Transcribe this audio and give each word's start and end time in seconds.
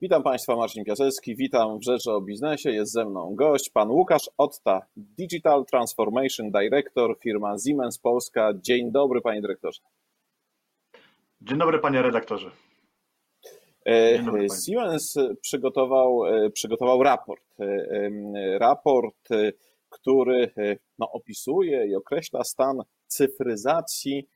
Witam 0.00 0.22
Państwa, 0.22 0.56
Marcin 0.56 0.84
Piasecki, 0.84 1.36
witam 1.36 1.78
w 1.78 1.84
Rzeczy 1.84 2.10
o 2.10 2.20
Biznesie. 2.20 2.70
Jest 2.70 2.92
ze 2.92 3.04
mną 3.04 3.34
gość, 3.34 3.70
pan 3.70 3.90
Łukasz 3.90 4.30
Otta, 4.38 4.86
Digital 4.96 5.64
Transformation 5.64 6.50
Director, 6.50 7.16
firma 7.22 7.54
Siemens 7.66 7.98
Polska. 7.98 8.52
Dzień 8.62 8.92
dobry, 8.92 9.20
panie 9.20 9.40
dyrektorze. 9.40 9.80
Dzień 11.40 11.58
dobry, 11.58 11.78
panie 11.78 12.02
redaktorze. 12.02 12.50
E, 13.84 14.22
dobry, 14.22 14.46
Siemens 14.66 15.14
przygotował, 15.40 16.26
e, 16.26 16.50
przygotował 16.50 17.02
raport. 17.02 17.60
E, 17.60 18.58
raport, 18.58 19.28
który 19.88 20.50
no, 20.98 21.10
opisuje 21.12 21.86
i 21.86 21.94
określa 21.94 22.44
stan 22.44 22.78
cyfryzacji 23.06 24.28
E, 24.28 24.33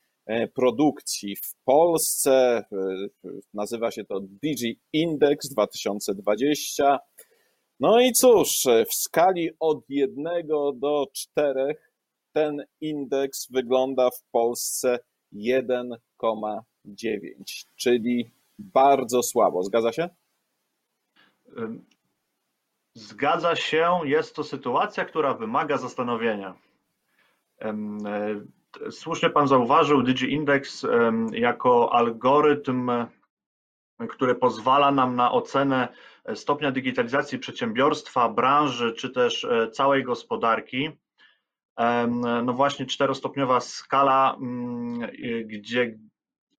produkcji 0.55 1.37
w 1.37 1.55
Polsce. 1.65 2.65
E, 2.73 3.09
nazywa 3.55 3.91
się 3.91 4.05
to 4.05 4.21
Digi 4.21 4.81
Index 4.93 5.49
2020. 5.49 6.99
No 7.81 8.01
i 8.01 8.13
cóż, 8.13 8.67
w 8.89 8.95
skali 8.95 9.51
od 9.61 9.85
1 9.89 10.25
do 10.75 11.07
4 11.13 11.77
ten 12.33 12.65
indeks 12.81 13.51
wygląda 13.51 14.11
w 14.11 14.23
Polsce 14.31 14.99
1,9, 15.33 17.65
czyli 17.77 18.31
bardzo 18.59 19.23
słabo. 19.23 19.63
Zgadza 19.63 19.93
się? 19.93 20.09
Zgadza 22.95 23.57
się. 23.57 24.01
Jest 24.05 24.37
to 24.37 24.45
sytuacja, 24.45 25.05
która 25.05 25.35
wymaga 25.35 25.79
zastanowienia. 25.79 26.55
Słusznie 28.91 29.31
Pan 29.31 29.49
zauważył 29.49 30.03
DigiIndex 30.03 30.87
jako 31.33 31.93
algorytm, 31.93 32.91
który 34.09 34.35
pozwala 34.35 34.91
nam 34.91 35.17
na 35.17 35.33
ocenę 35.33 35.89
stopnia 36.35 36.71
digitalizacji 36.73 37.39
przedsiębiorstwa, 37.39 38.29
branży 38.29 38.93
czy 38.93 39.11
też 39.11 39.45
e, 39.45 39.71
całej 39.71 40.05
gospodarki. 40.05 40.91
No 42.45 42.53
właśnie 42.53 42.87
czterostopniowa 42.87 43.61
skala, 43.61 44.37
mm, 44.41 45.11
gdzie 45.45 45.99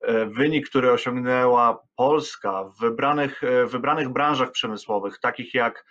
e, 0.02 0.26
wynik, 0.26 0.70
który 0.70 0.92
osiągnęła 0.92 1.80
Polska 1.96 2.64
w 2.64 2.80
wybranych, 2.80 3.44
e, 3.44 3.66
wybranych 3.66 4.10
branżach 4.10 4.52
przemysłowych, 4.52 5.20
takich 5.20 5.54
jak 5.54 5.86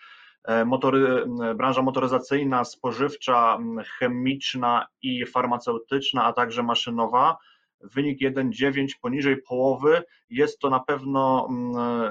motory, 0.67 1.27
branża 1.57 1.83
motoryzacyjna, 1.83 2.65
spożywcza, 2.65 3.59
chemiczna 3.99 4.87
i 5.03 5.27
farmaceutyczna, 5.27 6.25
a 6.25 6.33
także 6.33 6.63
maszynowa. 6.63 7.37
Wynik 7.81 8.21
1,9 8.21 8.89
poniżej 9.01 9.43
połowy 9.43 10.03
jest 10.31 10.59
to 10.59 10.71
na 10.71 10.81
pewno 10.81 11.49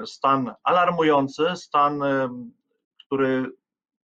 stan 0.06 0.54
alarmujący, 0.64 1.44
stan, 1.54 2.02
e, 2.02 2.28
który 3.06 3.46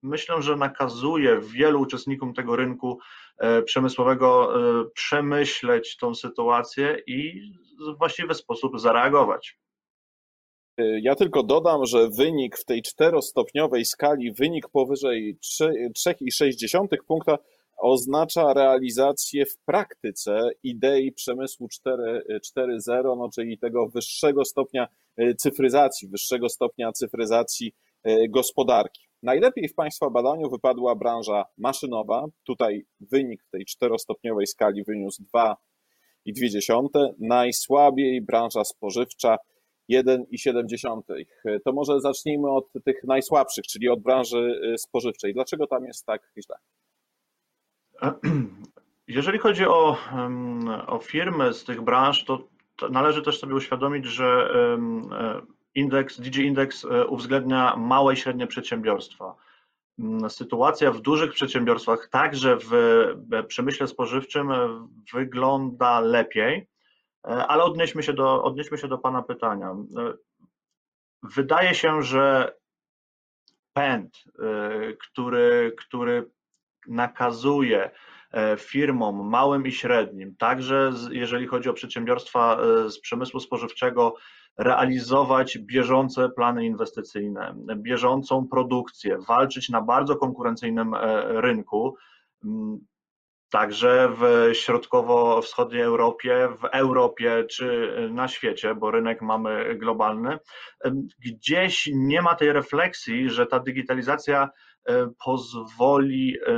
myślę, 0.03 0.43
że 0.43 0.57
nakazuje 0.57 1.41
wielu 1.41 1.81
uczestnikom 1.81 2.35
tego 2.35 2.57
rynku 2.57 2.99
e, 3.39 3.63
przemysłowego 3.63 4.55
przemyśleć 4.95 5.97
tą 5.97 6.15
sytuację 6.15 7.03
i 7.07 7.51
w 7.81 7.99
właściwy 7.99 8.35
sposób 8.35 8.81
zareagować. 8.81 9.59
Ja 10.79 11.15
tylko 11.15 11.43
dodam, 11.43 11.87
że 11.87 12.09
wynik 12.09 12.59
w 12.59 12.65
tej 12.65 12.83
czterostopniowej 12.83 13.85
skali, 13.85 14.33
wynik 14.33 14.69
powyżej 14.69 15.39
3,6 15.43 16.87
punkta 17.07 17.39
oznacza 17.77 18.53
realizację 18.53 19.47
w 19.47 19.59
praktyce 19.59 20.51
idei 20.63 21.13
przemysłu 21.13 21.69
4.0, 21.69 23.17
no 23.19 23.29
czyli 23.35 23.59
tego 23.59 23.89
wyższego 23.89 24.45
stopnia 24.45 24.89
e, 25.17 25.35
cyfryzacji, 25.35 26.09
wyższego 26.09 26.49
stopnia 26.49 26.93
cyfryzacji 26.93 27.75
e, 28.05 28.29
gospodarki. 28.29 29.01
Najlepiej 29.23 29.69
w 29.69 29.75
Państwa 29.75 30.11
badaniu 30.11 30.51
wypadła 30.51 30.95
branża 30.95 31.45
maszynowa. 31.59 32.27
Tutaj 32.45 32.87
wynik 33.01 33.43
w 33.43 33.51
tej 33.51 33.65
czterostopniowej 33.65 34.47
skali 34.47 34.85
wyniósł 34.85 35.23
2,2. 35.35 37.09
Najsłabiej 37.19 38.23
branża 38.23 38.65
spożywcza 38.65 39.37
1,7. 39.91 41.03
To 41.65 41.73
może 41.73 42.01
zacznijmy 42.01 42.51
od 42.51 42.73
tych 42.85 43.05
najsłabszych, 43.05 43.67
czyli 43.67 43.89
od 43.89 44.03
branży 44.03 44.61
y, 44.75 44.79
spożywczej. 44.79 45.35
Dlaczego 45.35 45.67
tam 45.67 45.85
jest 45.85 46.07
tak 46.07 46.33
źle? 46.39 46.57
Jeżeli 49.09 49.39
chodzi 49.39 49.67
o, 49.67 49.97
o 50.87 50.99
firmy 50.99 51.53
z 51.55 51.65
tych 51.65 51.83
branż, 51.83 52.25
to, 52.25 52.49
to 52.77 52.89
należy 52.89 53.23
też 53.23 53.39
sobie 53.39 53.55
uświadomić, 53.55 54.07
że 54.07 54.51
e, 54.55 55.41
indeks, 55.75 56.21
DG 56.21 56.37
Index 56.37 56.85
e, 56.85 57.07
uwzględnia 57.07 57.77
małe 57.77 58.15
i 58.15 58.17
średnie 58.17 58.47
przedsiębiorstwa. 58.47 59.35
Mm, 59.99 60.31
sytuacja 60.31 60.93
w 60.93 61.01
dużych 61.01 61.33
przedsiębiorstwach, 61.33 62.09
także 62.09 62.57
w 62.57 62.73
przemyśle 63.49 63.87
spożywczym, 63.87 64.51
e, 64.51 64.89
wygląda 65.13 66.01
lepiej. 66.01 66.67
E, 67.25 67.47
ale 67.47 67.65
odnieśmy 67.65 68.03
się 68.03 68.13
do, 68.13 68.43
odnieśmy 68.43 68.79
się 68.79 68.89
do 68.89 68.99
Pana 68.99 69.23
pytania. 69.23 69.71
E, 69.71 70.15
wydaje 71.23 71.75
się, 71.75 72.03
że 72.03 72.55
pęd, 73.73 74.25
e, 74.39 74.93
który, 74.93 75.75
który 75.79 76.31
nakazuje 76.89 77.91
firmom 78.59 79.29
małym 79.29 79.67
i 79.67 79.73
średnim, 79.73 80.37
także 80.37 80.93
jeżeli 81.11 81.47
chodzi 81.47 81.69
o 81.69 81.73
przedsiębiorstwa 81.73 82.59
z 82.89 83.01
przemysłu 83.01 83.41
spożywczego, 83.41 84.15
realizować 84.59 85.59
bieżące 85.59 86.29
plany 86.29 86.67
inwestycyjne, 86.67 87.55
bieżącą 87.77 88.49
produkcję, 88.49 89.19
walczyć 89.29 89.69
na 89.69 89.81
bardzo 89.81 90.17
konkurencyjnym 90.17 90.95
rynku 91.27 91.97
także 93.55 94.09
w 94.19 94.51
środkowo-wschodniej 94.55 95.83
Europie, 95.83 96.49
w 96.61 96.65
Europie 96.65 97.45
czy 97.51 97.97
na 98.11 98.29
świecie, 98.29 98.75
bo 98.75 98.91
rynek 98.91 99.23
mamy 99.23 99.75
globalny, 99.75 100.39
gdzieś 101.25 101.91
nie 101.95 102.23
ma 102.23 102.35
tej 102.35 102.53
refleksji, 102.53 103.31
że 103.31 103.47
ta 103.47 103.61
digitalizacja 103.61 104.49
pozwoli 105.25 106.37
e, 106.47 106.53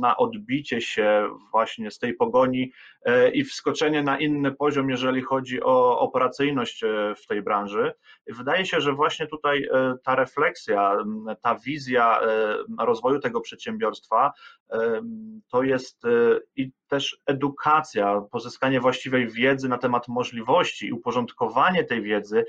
na 0.00 0.16
odbicie 0.16 0.80
się 0.80 1.28
właśnie 1.50 1.90
z 1.90 1.98
tej 1.98 2.14
pogoni 2.14 2.72
e, 3.04 3.30
i 3.30 3.44
wskoczenie 3.44 4.02
na 4.02 4.18
inny 4.18 4.52
poziom, 4.52 4.90
jeżeli 4.90 5.22
chodzi 5.22 5.62
o 5.62 6.00
operacyjność 6.00 6.84
w 7.16 7.26
tej 7.26 7.42
branży. 7.42 7.92
Wydaje 8.26 8.66
się, 8.66 8.80
że 8.80 8.92
właśnie 8.92 9.26
tutaj 9.26 9.68
ta 10.04 10.14
refleksja, 10.14 10.96
ta 11.42 11.54
wizja 11.54 12.20
rozwoju 12.78 13.18
tego 13.18 13.40
przedsiębiorstwa 13.40 14.32
to 15.48 15.62
jest 15.62 16.02
i 16.56 16.72
też 16.88 17.18
edukacja, 17.26 18.20
pozyskanie 18.30 18.80
właściwej 18.80 19.28
wiedzy 19.28 19.68
na 19.68 19.78
temat 19.78 20.08
możliwości 20.08 20.86
i 20.86 20.92
uporządkowanie 20.92 21.84
tej 21.84 22.02
wiedzy 22.02 22.44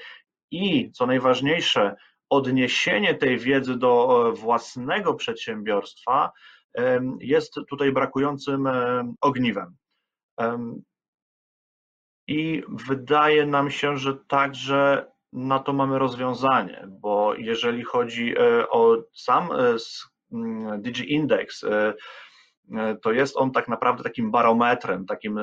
i 0.51 0.91
co 0.91 1.05
najważniejsze, 1.05 1.95
odniesienie 2.33 3.15
tej 3.15 3.37
wiedzy 3.37 3.77
do 3.77 4.23
e, 4.29 4.33
własnego 4.33 5.13
przedsiębiorstwa 5.13 6.31
jest 7.19 7.53
tutaj 7.69 7.91
brakującym 7.91 8.69
ogniwem. 9.21 9.75
I 12.27 12.63
wydaje 12.87 13.45
nam 13.45 13.71
się, 13.71 13.97
że 13.97 14.17
także 14.27 15.11
na 15.33 15.59
to 15.59 15.73
mamy 15.73 15.99
rozwiązanie, 15.99 16.87
bo 16.89 17.33
jeżeli 17.35 17.83
chodzi 17.83 18.35
e, 18.37 18.69
o 18.69 18.97
sam 19.13 19.49
e, 19.51 19.75
DigiIndex, 20.79 21.65
to 23.01 23.11
jest 23.11 23.37
on 23.37 23.51
tak 23.51 23.67
naprawdę 23.67 24.03
takim 24.03 24.31
barometrem, 24.31 25.05
takim 25.05 25.39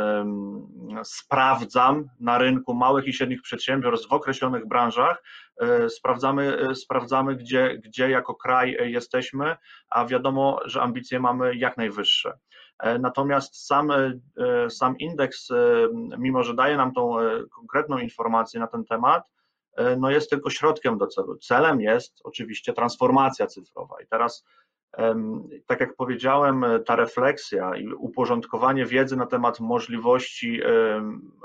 sprawdzam 1.04 2.08
na 2.20 2.38
rynku 2.38 2.74
małych 2.74 3.06
i 3.06 3.12
średnich 3.12 3.42
przedsiębiorstw 3.42 4.08
w 4.08 4.12
określonych 4.12 4.68
branżach, 4.68 5.22
sprawdzamy, 5.88 6.58
e, 6.58 6.74
sprawdzamy 6.74 7.36
gdzie, 7.36 7.78
gdzie 7.84 8.10
jako 8.10 8.34
kraj 8.34 8.76
jesteśmy, 8.80 9.56
a 9.90 10.04
wiadomo, 10.04 10.60
że 10.64 10.82
ambicje 10.82 11.20
mamy 11.20 11.56
jak 11.56 11.76
najwyższe. 11.76 12.38
Natomiast 13.00 13.66
sam, 13.66 13.92
sam 14.68 14.98
indeks, 14.98 15.48
mimo 16.18 16.42
że 16.42 16.54
daje 16.54 16.76
nam 16.76 16.92
tą 16.92 17.16
konkretną 17.54 17.98
informację 17.98 18.60
na 18.60 18.66
ten 18.66 18.84
temat, 18.84 19.24
no 19.98 20.10
jest 20.10 20.30
tylko 20.30 20.50
środkiem 20.50 20.98
do 20.98 21.06
celu. 21.06 21.36
Celem 21.36 21.80
jest 21.80 22.20
oczywiście 22.24 22.72
transformacja 22.72 23.46
cyfrowa. 23.46 23.96
I 24.02 24.06
teraz 24.06 24.44
tak 25.66 25.80
jak 25.80 25.96
powiedziałem, 25.96 26.64
ta 26.86 26.96
refleksja 26.96 27.76
i 27.76 27.92
uporządkowanie 27.92 28.86
wiedzy 28.86 29.16
na 29.16 29.26
temat 29.26 29.60
możliwości 29.60 30.60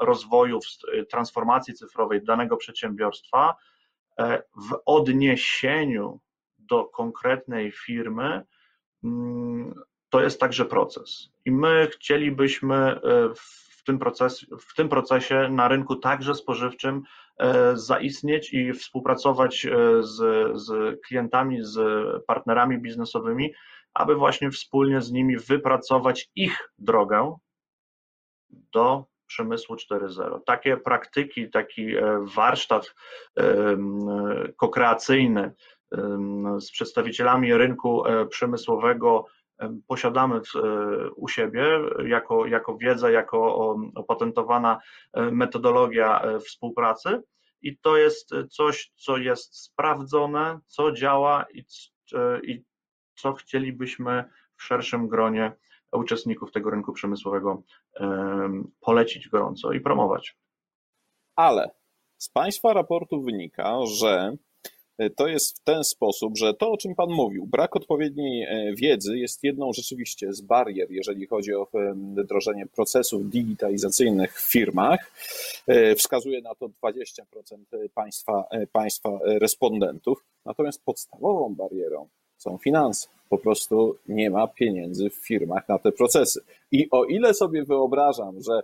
rozwoju, 0.01 0.59
transformacji 1.09 1.73
cyfrowej 1.73 2.23
danego 2.23 2.57
przedsiębiorstwa 2.57 3.49
e, 3.49 3.74
w 4.55 4.77
odniesieniu 4.85 6.19
do 6.59 6.85
konkretnej 6.85 7.71
firmy, 7.71 8.41
mm, 9.03 9.73
to 10.09 10.21
jest 10.21 10.39
także 10.39 10.65
proces. 10.65 11.29
I 11.45 11.51
my 11.51 11.87
chcielibyśmy 11.91 12.75
e, 12.75 12.99
w 13.35 13.83
tym, 13.85 13.99
proces, 13.99 14.45
w 14.59 14.75
tym 14.75 14.89
procesie 14.89 15.49
na 15.49 15.67
rynku 15.67 15.95
także 15.95 16.35
spożywczym 16.35 17.03
zaistnieć 17.73 18.53
i 18.53 18.73
współpracować 18.73 19.67
z, 19.99 20.17
z 20.61 20.99
klientami, 21.07 21.57
z 21.61 21.77
partnerami 22.25 22.77
biznesowymi, 22.77 23.53
aby 23.93 24.15
właśnie 24.15 24.51
wspólnie 24.51 25.01
z 25.01 25.11
nimi 25.11 25.37
wypracować 25.37 26.29
ich 26.35 26.69
drogę 26.77 27.35
do 28.49 29.05
przemysłu 29.27 29.75
4.0. 29.75 30.39
Takie 30.45 30.77
praktyki, 30.77 31.49
taki 31.49 31.97
e, 31.97 32.25
warsztat 32.35 32.95
kokreacyjny 34.57 35.51
z 36.59 36.71
przedstawicielami 36.71 37.53
rynku 37.53 38.05
e, 38.05 38.25
przemysłowego 38.25 39.25
posiadamy 39.87 40.35
e, 40.35 40.39
u 41.15 41.27
siebie 41.27 41.79
jako, 42.05 42.45
jako 42.45 42.77
wiedza, 42.77 43.09
jako 43.09 43.75
opatentowana 43.95 44.79
metodologia 45.31 46.21
współpracy 46.45 47.21
i 47.61 47.77
to 47.77 47.97
jest 47.97 48.29
coś, 48.49 48.91
co 48.95 49.17
jest 49.17 49.63
sprawdzone, 49.63 50.59
co 50.67 50.91
działa 50.91 51.45
i 52.43 52.63
co 53.15 53.33
chcielibyśmy 53.33 54.23
w 54.57 54.63
szerszym 54.63 55.07
gronie 55.07 55.51
uczestników 55.95 56.51
tego 56.51 56.69
rynku 56.69 56.93
przemysłowego 56.93 57.61
polecić 58.79 59.29
gorąco 59.29 59.71
i 59.71 59.79
promować. 59.79 60.35
Ale 61.35 61.71
z 62.17 62.29
Państwa 62.29 62.73
raportu 62.73 63.21
wynika, 63.21 63.77
że 63.85 64.35
e, 64.97 65.09
to 65.09 65.27
jest 65.27 65.59
w 65.59 65.63
ten 65.63 65.83
sposób, 65.83 66.37
że 66.37 66.53
to, 66.53 66.71
o 66.71 66.77
czym 66.77 66.95
Pan 66.95 67.09
mówił, 67.09 67.47
brak 67.47 67.75
odpowiedniej 67.75 68.43
e, 68.43 68.73
wiedzy 68.75 69.17
jest 69.17 69.43
jedną 69.43 69.73
rzeczywiście 69.73 70.33
z 70.33 70.41
barier, 70.41 70.91
jeżeli 70.91 71.27
chodzi 71.27 71.53
o 71.53 71.67
wdrożenie 71.95 72.65
procesów 72.65 73.29
digitalizacyjnych 73.29 74.41
w 74.41 74.51
firmach. 74.51 75.11
E, 75.67 75.95
wskazuje 75.95 76.41
na 76.41 76.55
to 76.55 76.69
20% 76.69 77.21
państwa, 77.93 78.43
państwa 78.71 79.09
respondentów. 79.23 80.25
Natomiast 80.45 80.85
podstawową 80.85 81.55
barierą 81.55 82.07
są 82.37 82.57
finanse. 82.57 83.14
Po 83.35 83.41
prostu 83.41 83.95
nie 84.07 84.29
ma 84.29 84.47
pieniędzy 84.47 85.09
w 85.09 85.15
firmach 85.15 85.69
na 85.69 85.79
te 85.79 85.91
procesy. 85.91 86.41
I 86.71 86.87
o 86.91 87.05
ile 87.05 87.33
sobie 87.33 87.63
wyobrażam, 87.63 88.41
że 88.41 88.61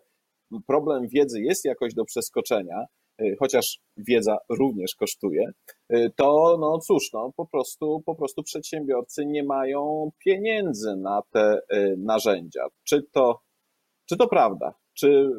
problem 0.67 1.07
wiedzy 1.07 1.41
jest 1.41 1.65
jakoś 1.65 1.93
do 1.93 2.05
przeskoczenia, 2.05 2.85
y, 3.21 3.35
chociaż 3.39 3.79
wiedza 3.97 4.37
również 4.49 4.95
kosztuje, 4.95 5.51
y, 5.93 6.11
to 6.15 6.57
no 6.59 6.79
cóż, 6.79 7.13
no 7.13 7.31
po 7.35 7.45
prostu, 7.45 8.01
po 8.05 8.15
prostu 8.15 8.43
przedsiębiorcy 8.43 9.25
nie 9.25 9.43
mają 9.43 10.11
pieniędzy 10.25 10.95
na 10.95 11.21
te 11.31 11.59
y, 11.73 11.95
narzędzia. 11.97 12.67
Czy 12.83 13.03
to, 13.11 13.39
czy 14.05 14.17
to 14.17 14.27
prawda? 14.27 14.73
Czy, 14.93 15.29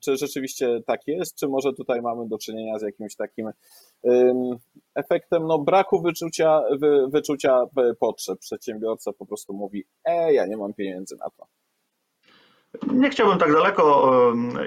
czy 0.00 0.16
rzeczywiście 0.16 0.80
tak 0.86 1.00
jest, 1.06 1.36
czy 1.36 1.48
może 1.48 1.72
tutaj 1.72 2.02
mamy 2.02 2.28
do 2.28 2.38
czynienia 2.38 2.78
z 2.78 2.82
jakimś 2.82 3.16
takim 3.16 3.50
efektem 4.94 5.46
no, 5.46 5.58
braku 5.58 6.02
wyczucia, 6.02 6.62
wy, 6.80 7.08
wyczucia 7.08 7.64
potrzeb. 8.00 8.38
Przedsiębiorca 8.38 9.12
po 9.12 9.26
prostu 9.26 9.52
mówi, 9.52 9.84
e, 10.04 10.32
ja 10.34 10.46
nie 10.46 10.56
mam 10.56 10.74
pieniędzy 10.74 11.16
na 11.16 11.30
to. 11.30 11.46
Nie 12.92 13.10
chciałbym 13.10 13.38
tak 13.38 13.52
daleko 13.52 14.12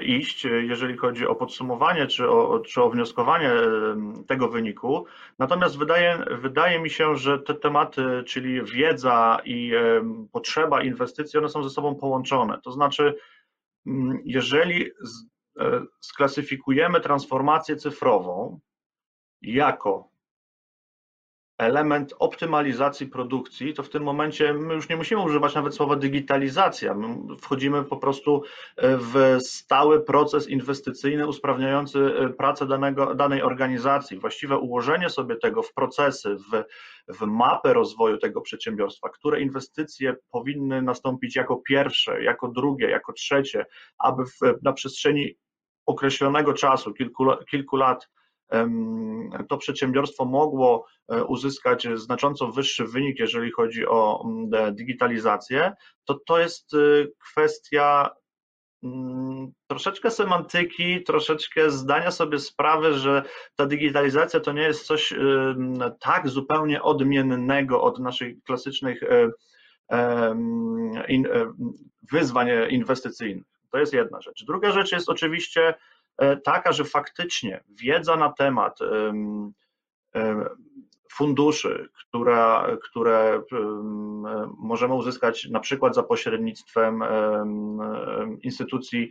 iść, 0.02 0.44
jeżeli 0.44 0.96
chodzi 0.96 1.26
o 1.26 1.34
podsumowanie 1.34 2.06
czy 2.06 2.30
o, 2.30 2.60
czy 2.60 2.82
o 2.82 2.90
wnioskowanie 2.90 3.50
tego 4.26 4.48
wyniku. 4.48 5.04
Natomiast 5.38 5.78
wydaje, 5.78 6.24
wydaje 6.30 6.80
mi 6.80 6.90
się, 6.90 7.16
że 7.16 7.38
te 7.38 7.54
tematy, 7.54 8.02
czyli 8.26 8.62
wiedza 8.62 9.40
i 9.44 9.72
potrzeba 10.32 10.82
inwestycji, 10.82 11.38
one 11.38 11.48
są 11.48 11.62
ze 11.62 11.70
sobą 11.70 11.94
połączone. 11.94 12.60
To 12.64 12.72
znaczy, 12.72 13.14
jeżeli 14.24 14.90
e, 15.60 15.82
sklasyfikujemy 16.00 17.00
transformację 17.00 17.76
cyfrową 17.76 18.60
jako 19.42 20.16
element 21.58 22.14
optymalizacji 22.18 23.06
produkcji, 23.06 23.74
to 23.74 23.82
w 23.82 23.88
tym 23.88 24.02
momencie 24.02 24.54
my 24.54 24.74
już 24.74 24.88
nie 24.88 24.96
musimy 24.96 25.22
używać 25.22 25.54
nawet 25.54 25.74
słowa 25.74 25.96
digitalizacja. 25.96 26.94
My 26.94 27.36
wchodzimy 27.36 27.84
po 27.84 27.96
prostu 27.96 28.42
e, 28.76 28.96
w 28.96 29.38
stały 29.40 30.04
proces 30.04 30.48
inwestycyjny 30.48 31.26
usprawniający 31.26 31.98
e, 31.98 32.28
pracę 32.28 32.66
danego, 32.66 33.14
danej 33.14 33.42
organizacji. 33.42 34.18
Właściwe 34.18 34.58
ułożenie 34.58 35.10
sobie 35.10 35.36
tego 35.36 35.62
w 35.62 35.72
procesy, 35.72 36.36
w, 36.36 36.64
w 37.08 37.26
mapę 37.26 37.72
rozwoju 37.72 38.18
tego 38.18 38.40
przedsiębiorstwa, 38.40 39.08
które 39.08 39.40
inwestycje 39.40 40.16
powinny 40.30 40.82
nastąpić 40.82 41.36
jako 41.36 41.56
pierwsze, 41.56 42.22
jako 42.22 42.48
drugie, 42.48 42.90
jako 42.90 43.12
trzecie, 43.12 43.66
aby 43.98 44.24
w, 44.24 44.40
na 44.62 44.72
przestrzeni 44.72 45.36
określonego 45.86 46.52
czasu, 46.52 46.92
kilku, 46.92 47.26
kilku 47.50 47.76
lat, 47.76 48.08
to 49.48 49.56
przedsiębiorstwo 49.56 50.24
mogło 50.24 50.86
e, 51.08 51.24
uzyskać 51.24 51.88
znacząco 51.94 52.48
wyższy 52.48 52.84
wynik, 52.84 53.18
jeżeli 53.18 53.50
chodzi 53.50 53.86
o 53.86 54.24
digitalizację, 54.72 55.72
to 56.04 56.18
to 56.26 56.38
jest 56.38 56.74
y, 56.74 57.12
kwestia 57.18 58.10
troszeczkę 59.66 60.10
semantyki, 60.10 61.02
troszeczkę 61.02 61.70
zdania 61.70 62.10
sobie 62.10 62.38
sprawy, 62.38 62.94
że 62.94 63.22
ta 63.56 63.66
digitalizacja 63.66 64.40
to 64.40 64.52
nie 64.52 64.62
jest 64.62 64.86
coś 64.86 65.14
tak 66.00 66.28
zupełnie 66.28 66.82
odmiennego 66.82 67.82
od 67.82 67.98
naszych 67.98 68.42
klasycznych 68.42 69.02
e, 69.02 69.30
e, 69.92 70.36
wyzwań 72.12 72.48
inwestycyjnych. 72.70 73.46
To 73.70 73.78
jest 73.78 73.92
jedna 73.92 74.20
rzecz. 74.20 74.44
Druga 74.44 74.72
rzecz 74.72 74.92
jest 74.92 75.08
oczywiście 75.08 75.74
taka, 76.44 76.72
że 76.72 76.84
faktycznie 76.84 77.64
wiedza 77.68 78.16
na 78.16 78.32
temat 78.32 78.78
funduszy, 81.12 81.88
która, 81.94 82.66
które 82.82 83.42
możemy 84.58 84.94
uzyskać 84.94 85.48
na 85.48 85.60
przykład 85.60 85.94
za 85.94 86.02
pośrednictwem 86.02 87.02
instytucji 88.42 89.10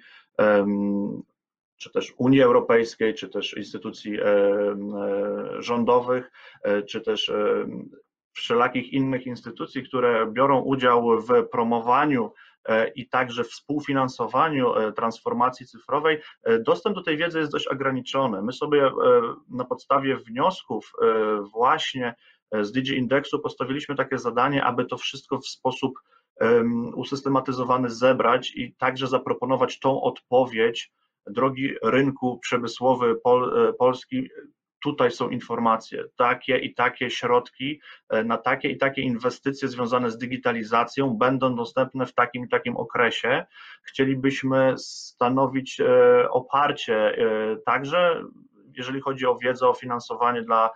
czy 1.77 1.91
też 1.91 2.13
Unii 2.17 2.41
Europejskiej, 2.41 3.13
czy 3.13 3.29
też 3.29 3.57
instytucji 3.57 4.17
rządowych, 5.59 6.31
e, 6.63 6.83
czy 6.83 7.01
też 7.01 7.31
wszelakich 8.33 8.93
innych 8.93 9.27
instytucji, 9.27 9.83
które 9.83 10.27
biorą 10.31 10.61
udział 10.61 11.21
w 11.21 11.49
promowaniu 11.51 12.31
E, 12.31 12.54
i 12.95 13.09
także 13.09 13.43
współfinansowaniu 13.43 14.73
e, 14.73 14.91
transformacji 14.91 15.65
cyfrowej, 15.65 16.21
e, 16.43 16.59
dostęp 16.59 16.95
do 16.95 17.03
tej 17.03 17.17
wiedzy 17.17 17.39
jest 17.39 17.51
dość 17.51 17.67
ograniczony. 17.67 18.41
My 18.41 18.53
sobie 18.53 18.91
na 19.49 19.65
podstawie 19.65 20.17
wniosków 20.17 20.93
właśnie 21.53 22.15
z 22.61 22.71
DigiIndexu 22.71 23.39
postawiliśmy 23.39 23.95
takie 23.95 24.17
zadanie, 24.17 24.63
aby 24.63 24.85
to 24.85 24.97
wszystko 24.97 25.37
w 25.37 25.47
sposób 25.47 25.93
usystematyzowany 26.95 27.89
zebrać 27.89 28.51
i 28.55 28.73
także 28.73 29.07
zaproponować 29.07 29.79
tą 29.79 30.01
odpowiedź 30.01 30.91
drogi 31.27 31.73
rynku 31.83 32.39
przemysłowy 32.39 33.15
Pol, 33.23 33.73
Polski 33.79 34.29
tutaj 34.85 35.11
są 35.11 35.29
informacje, 35.29 36.03
takie 36.15 36.57
i 36.57 36.73
takie 36.73 37.09
środki 37.09 37.81
e, 38.09 38.23
na 38.23 38.37
takie 38.37 38.69
i 38.69 38.77
takie 38.77 39.01
inwestycje 39.01 39.67
związane 39.67 40.11
z 40.11 40.17
digitalizacją 40.17 41.17
będą 41.17 41.55
dostępne 41.55 42.05
w 42.05 42.13
takim 42.13 42.45
i 42.45 42.49
takim 42.49 42.77
okresie. 42.77 43.45
Chcielibyśmy 43.83 44.73
stanowić 44.77 45.79
e, 45.79 46.29
oparcie 46.29 47.17
e, 47.17 47.57
także, 47.65 48.23
jeżeli 48.77 49.01
chodzi 49.01 49.25
o 49.25 49.37
wiedzę, 49.37 49.67
o 49.67 49.73
finansowanie 49.73 50.41
dla, 50.41 50.69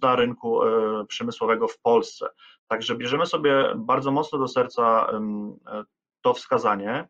dla 0.00 0.16
rynku 0.16 0.60
przemysłowego 1.08 1.68
w 1.68 1.80
Polsce. 1.80 2.28
Także 2.66 2.96
bierzemy 2.96 3.26
sobie 3.26 3.64
bardzo 3.76 4.10
mocno 4.10 4.38
do 4.38 4.48
serca 4.48 5.06
to 6.22 6.34
wskazanie. 6.34 7.08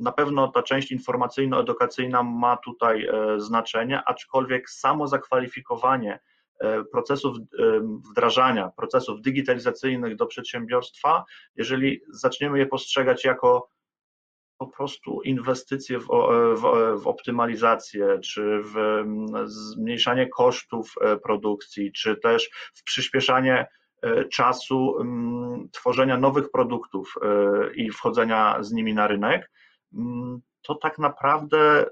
Na 0.00 0.12
pewno 0.12 0.48
ta 0.48 0.62
część 0.62 0.92
informacyjno-edukacyjna 0.92 2.22
ma 2.22 2.56
tutaj 2.56 3.06
e, 3.06 3.40
znaczenie, 3.40 4.02
aczkolwiek 4.06 4.70
samo 4.70 5.08
zakwalifikowanie 5.08 6.20
e, 6.60 6.84
procesów 6.84 7.36
wdrażania, 8.10 8.70
procesów 8.76 9.22
digitalizacyjnych 9.22 10.16
do 10.16 10.26
przedsiębiorstwa, 10.26 11.24
jeżeli 11.56 12.00
zaczniemy 12.08 12.58
je 12.58 12.66
postrzegać 12.66 13.24
jako 13.24 13.68
po 14.58 14.66
prostu 14.66 15.22
inwestycje 15.22 15.98
w, 15.98 16.06
w, 16.56 16.62
w, 17.02 17.06
optymalizację, 17.06 18.18
czy 18.18 18.60
w 18.62 19.04
zmniejszanie 19.44 20.28
kosztów 20.28 20.94
e, 21.00 21.16
produkcji, 21.16 21.92
czy 21.92 22.16
też 22.16 22.50
w 22.74 22.84
przyspieszanie 22.84 23.66
E, 23.81 23.81
czasu 24.30 25.00
mm, 25.00 25.68
tworzenia 25.72 26.16
nowych 26.16 26.50
produktów 26.50 27.14
e, 27.22 27.74
i 27.74 27.90
wchodzenia 27.90 28.56
z 28.60 28.72
nimi 28.72 28.94
na 28.94 29.06
rynek, 29.06 29.50
mm, 29.94 30.40
to 30.62 30.74
tak 30.74 30.98
naprawdę 30.98 31.86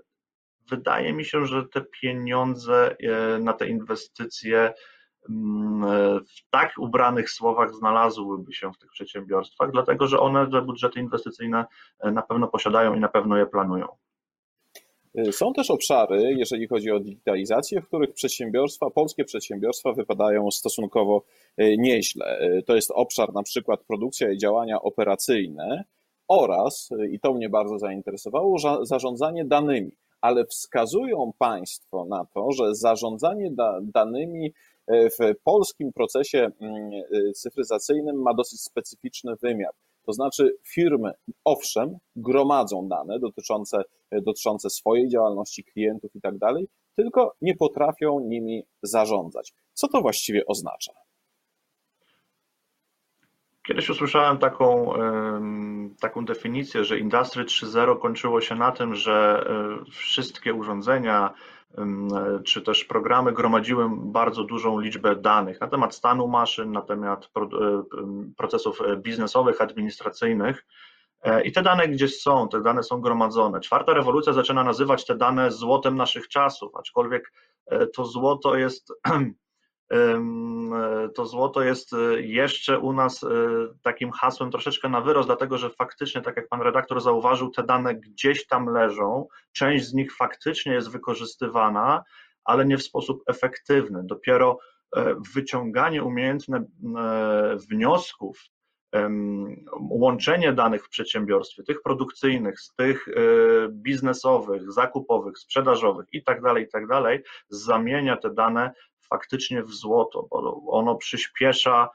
wydaje 0.71 1.13
mi 1.13 1.25
się, 1.25 1.47
że 1.47 1.65
te 1.69 1.81
pieniądze 2.01 2.97
e, 2.99 3.39
na 3.39 3.53
te 3.53 3.69
inwestycje 3.69 4.75
mm, 5.29 6.21
w 6.21 6.51
tak 6.51 6.73
ubranych 6.79 7.31
słowach 7.31 7.75
znalazłyby 7.75 8.53
się 8.53 8.73
w 8.73 8.79
tych 8.79 8.91
przedsiębiorstwach, 8.91 9.71
dlatego 9.71 10.07
że 10.07 10.21
one 10.21 10.51
te 10.51 10.63
budżety 10.63 11.01
inwestycyjne 11.01 11.65
na 12.05 12.23
pewno 12.23 12.49
posiadają 12.49 12.95
i 12.95 13.01
na 13.01 13.09
pewno 13.09 13.37
je 13.37 13.47
planują. 13.47 13.89
Y, 15.19 15.33
są 15.33 15.53
też 15.53 15.71
obszary, 15.71 16.35
jeżeli 16.37 16.69
chodzi 16.69 16.91
o 16.91 17.01
digitalizację, 17.01 17.81
w 17.81 17.87
których 17.87 18.13
przedsiębiorstwa, 18.13 18.91
polskie 18.91 19.25
przedsiębiorstwa 19.25 19.93
wypadają 19.93 20.51
stosunkowo 20.51 21.23
y, 21.61 21.77
nieźle. 21.79 22.41
Y, 22.43 22.63
to 22.63 22.75
jest 22.75 22.91
obszar 22.95 23.33
na 23.35 23.43
przykład 23.43 23.81
produkcja 23.85 24.31
i 24.33 24.39
działania 24.39 24.83
operacyjne 24.83 25.85
oraz, 26.29 26.91
i 27.11 27.21
to 27.21 27.33
mnie 27.33 27.49
bardzo 27.49 27.79
zainteresowało, 27.79 28.57
zarządzanie 28.83 29.45
danymi. 29.45 29.93
Ale 30.21 30.45
wskazują 30.47 31.33
Państwo 31.39 32.05
na 32.05 32.25
to, 32.25 32.53
że 32.53 32.75
zarządzanie 32.75 33.51
da 33.51 33.81
danymi 33.83 34.53
w 34.89 35.35
polskim 35.45 35.93
procesie 35.93 36.51
mm, 36.61 36.91
cyfryzacyjnym 37.35 38.17
ma 38.17 38.35
dosyć 38.35 38.61
specyficzny 38.61 39.37
wymiar. 39.43 39.73
To 40.11 40.15
znaczy 40.15 40.57
firmy, 40.67 41.13
owszem, 41.45 41.99
gromadzą 42.17 42.89
dane 42.89 43.19
dotyczące, 43.19 43.83
dotyczące 44.13 44.71
swojej 44.71 45.09
działalności, 45.09 45.65
klientów 45.65 46.17
i 46.17 46.21
tak 46.21 46.39
dalej, 46.39 46.69
tylko 46.97 47.35
nie 47.41 47.57
potrafią 47.57 48.21
nimi 48.21 48.63
zarządzać. 48.83 49.53
Co 49.73 49.89
to 49.89 50.01
właściwie 50.01 50.47
oznacza? 50.47 50.93
Kiedyś 53.71 53.91
usłyszałem 53.91 54.39
taką, 54.39 54.93
taką 56.01 56.25
definicję, 56.25 56.85
że 56.85 56.99
Industry 56.99 57.45
3.0 57.45 57.99
kończyło 57.99 58.41
się 58.41 58.55
na 58.55 58.73
tym, 58.73 58.95
że 58.95 59.47
e, 59.47 59.91
wszystkie 59.91 60.55
urządzenia, 60.55 61.35
czy 62.45 62.63
też 62.63 62.85
programy 62.85 63.33
gromadziły 63.33 63.89
bardzo 63.91 64.45
dużą 64.45 64.81
liczbę 64.81 65.17
danych 65.17 65.61
na 65.61 65.69
temat 65.69 65.95
stanu 65.95 66.29
maszyn, 66.29 66.73
na 66.73 66.83
temat 66.83 67.31
e, 67.37 67.83
procesów 68.37 68.81
e, 68.81 68.97
biznesowych, 68.97 69.61
administracyjnych. 69.61 70.67
I 71.45 71.53
te 71.53 71.63
dane 71.63 71.89
gdzieś 71.89 72.21
są, 72.21 72.49
te 72.49 72.61
dane 72.61 72.83
są 72.83 73.01
gromadzone. 73.01 73.61
Czwarta 73.61 73.95
rewolucja 73.95 74.33
zaczyna 74.33 74.65
nazywać 74.65 75.07
te 75.07 75.15
dane 75.15 75.51
złotem 75.51 75.97
naszych 75.97 76.29
czasów, 76.29 76.77
aczkolwiek 76.77 77.33
to 77.95 78.05
złoto 78.05 78.57
jest 78.57 78.93
to 81.15 81.27
złoto 81.27 81.63
jest 81.63 81.93
e, 81.93 82.21
jeszcze 82.21 82.79
u 82.79 82.93
nas 82.93 83.25
e, 83.25 83.29
takim 83.83 84.11
hasłem 84.11 84.51
troszeczkę 84.51 84.89
na 84.89 85.01
wyrost, 85.01 85.29
dlatego 85.29 85.59
że 85.59 85.71
faktycznie, 85.71 86.21
tak 86.21 86.37
jak 86.37 86.49
pan 86.49 86.63
redaktor 86.63 87.01
zauważył, 87.01 87.51
te 87.51 87.63
dane 87.63 87.95
gdzieś 87.95 88.47
tam 88.47 88.67
leżą, 88.67 89.29
część 89.53 89.85
z 89.85 89.95
nich 89.95 90.17
faktycznie 90.17 90.73
jest 90.73 90.91
wykorzystywana, 90.91 92.05
ale 92.45 92.65
nie 92.65 92.79
w 92.79 92.83
sposób 92.83 93.23
efektywny. 93.27 94.01
Dopiero 94.05 94.59
e, 94.97 95.15
wyciąganie 95.35 96.05
umiejętne 96.05 96.65
wniosków, 97.71 98.39
łączenie 99.91 100.53
danych 100.53 100.87
w 100.87 100.89
przedsiębiorstwie, 100.89 101.63
tych 101.63 101.83
produkcyjnych, 101.83 102.61
z 102.61 102.75
tych 102.75 103.09
biznesowych, 103.71 104.73
zakupowych, 104.73 105.39
sprzedażowych 105.39 106.07
i 106.13 106.23
tak 106.23 106.43
dalej, 106.43 106.65
i 106.65 106.69
tak 106.69 106.87
zamienia 107.49 108.17
te 108.17 108.35
dane 108.35 108.73
faktycznie 109.11 109.63
w 109.63 109.71
złoto, 109.71 110.27
bo 110.31 110.63
ono 110.69 110.95
przyspiesza 110.95 111.89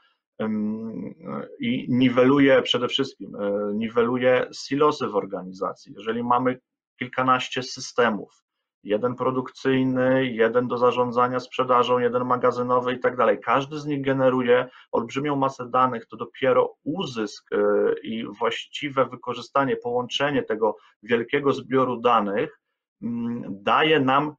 i 1.60 1.86
niweluje 1.88 2.62
przede 2.62 2.88
wszystkim, 2.88 3.36
e, 3.36 3.72
niweluje 3.74 4.48
silosy 4.54 5.06
w 5.06 5.16
organizacji. 5.16 5.92
Jeżeli 5.96 6.24
mamy 6.24 6.60
kilkanaście 6.98 7.62
systemów, 7.62 8.42
jeden 8.82 9.14
produkcyjny, 9.14 10.26
jeden 10.26 10.68
do 10.68 10.78
zarządzania 10.78 11.40
sprzedażą, 11.40 11.98
jeden 11.98 12.24
magazynowy 12.24 12.92
i 12.92 13.00
tak 13.00 13.16
dalej. 13.16 13.40
Każdy 13.40 13.78
z 13.78 13.86
nich 13.86 14.04
generuje 14.04 14.68
olbrzymią 14.92 15.36
masę 15.36 15.70
danych, 15.70 16.06
to 16.06 16.16
dopiero 16.16 16.74
uzysk 16.84 17.52
e, 17.52 17.58
i 18.02 18.24
właściwe 18.38 19.06
wykorzystanie, 19.06 19.76
połączenie 19.76 20.42
tego 20.42 20.76
wielkiego 21.02 21.52
zbioru 21.52 22.00
danych 22.00 22.60
mm, 23.02 23.42
daje 23.48 24.00
nam 24.00 24.34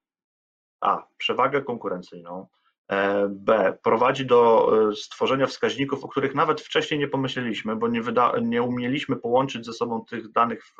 a 0.81 1.07
przewagę 1.17 1.61
konkurencyjną, 1.61 2.47
B. 3.29 3.77
Prowadzi 3.83 4.25
do 4.25 4.71
e, 4.89 4.95
stworzenia 4.95 5.47
wskaźników, 5.47 6.03
o 6.03 6.07
których 6.07 6.35
nawet 6.35 6.61
wcześniej 6.61 6.99
nie 6.99 7.07
pomyśleliśmy, 7.07 7.75
bo 7.75 7.87
nie, 7.87 8.01
wyda, 8.01 8.33
nie 8.41 8.61
umieliśmy 8.61 9.15
połączyć 9.15 9.65
ze 9.65 9.73
sobą 9.73 10.05
tych 10.05 10.31
danych 10.31 10.65
w, 10.65 10.75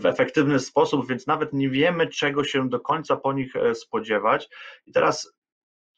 w, 0.00 0.06
efektywny 0.06 0.58
sposób, 0.58 1.08
więc 1.08 1.26
nawet 1.26 1.52
nie 1.52 1.70
wiemy, 1.70 2.06
czego 2.06 2.44
się 2.44 2.68
do 2.68 2.80
końca 2.80 3.16
po 3.16 3.32
nich 3.32 3.56
e, 3.56 3.74
spodziewać. 3.74 4.48
I 4.86 4.92
teraz, 4.92 5.32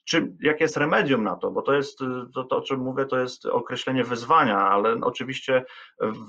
czy, 0.04 0.32
jakie 0.40 0.64
jest 0.64 0.76
remedium 0.76 1.22
na 1.22 1.36
to? 1.36 1.50
Bo 1.50 1.62
to 1.62 1.74
jest, 1.74 1.98
to, 2.34 2.44
to 2.44 2.56
o 2.56 2.62
czym 2.62 2.80
mówię, 2.80 3.06
to 3.06 3.18
jest 3.18 3.46
określenie 3.46 4.04
wyzwania, 4.04 4.58
ale 4.58 5.00
oczywiście 5.02 5.64
w, 6.00 6.24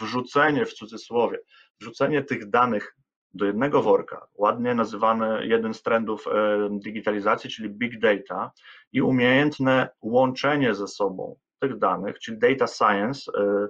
wrzucenie 0.00 0.66
w 0.66 0.74
cudzysłowie, 0.74 1.38
wrzucenie 1.80 2.22
tych 2.22 2.50
danych 2.50 2.96
do 3.34 3.46
jednego 3.46 3.82
worka, 3.82 4.26
ładnie 4.34 4.74
nazywany 4.74 5.46
jeden 5.46 5.74
z 5.74 5.82
trendów 5.82 6.26
e, 6.26 6.68
digitalizacji, 6.70 7.50
czyli 7.50 7.70
big 7.70 8.00
data 8.00 8.52
i 8.92 9.02
umiejętne 9.02 9.88
łączenie 10.02 10.74
ze 10.74 10.88
sobą 10.88 11.36
tych 11.58 11.78
danych, 11.78 12.18
czyli 12.18 12.38
data 12.38 12.66
science, 12.66 13.32
e, 13.38 13.68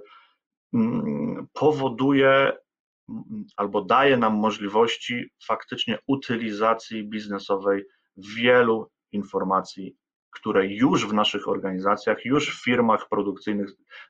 powoduje 1.53 2.57
albo 3.57 3.81
daje 3.81 4.17
nam 4.17 4.33
możliwości 4.33 5.29
faktycznie 5.47 5.97
utylizacji 6.07 7.03
biznesowej 7.03 7.85
wielu 8.17 8.91
informacji 9.11 9.95
które 10.35 10.67
już 10.67 11.07
w 11.07 11.13
naszych 11.13 11.47
organizacjach, 11.47 12.25
już 12.25 12.57
w 12.57 12.63
firmach 12.63 13.09
produkcyjnych, 13.09 13.69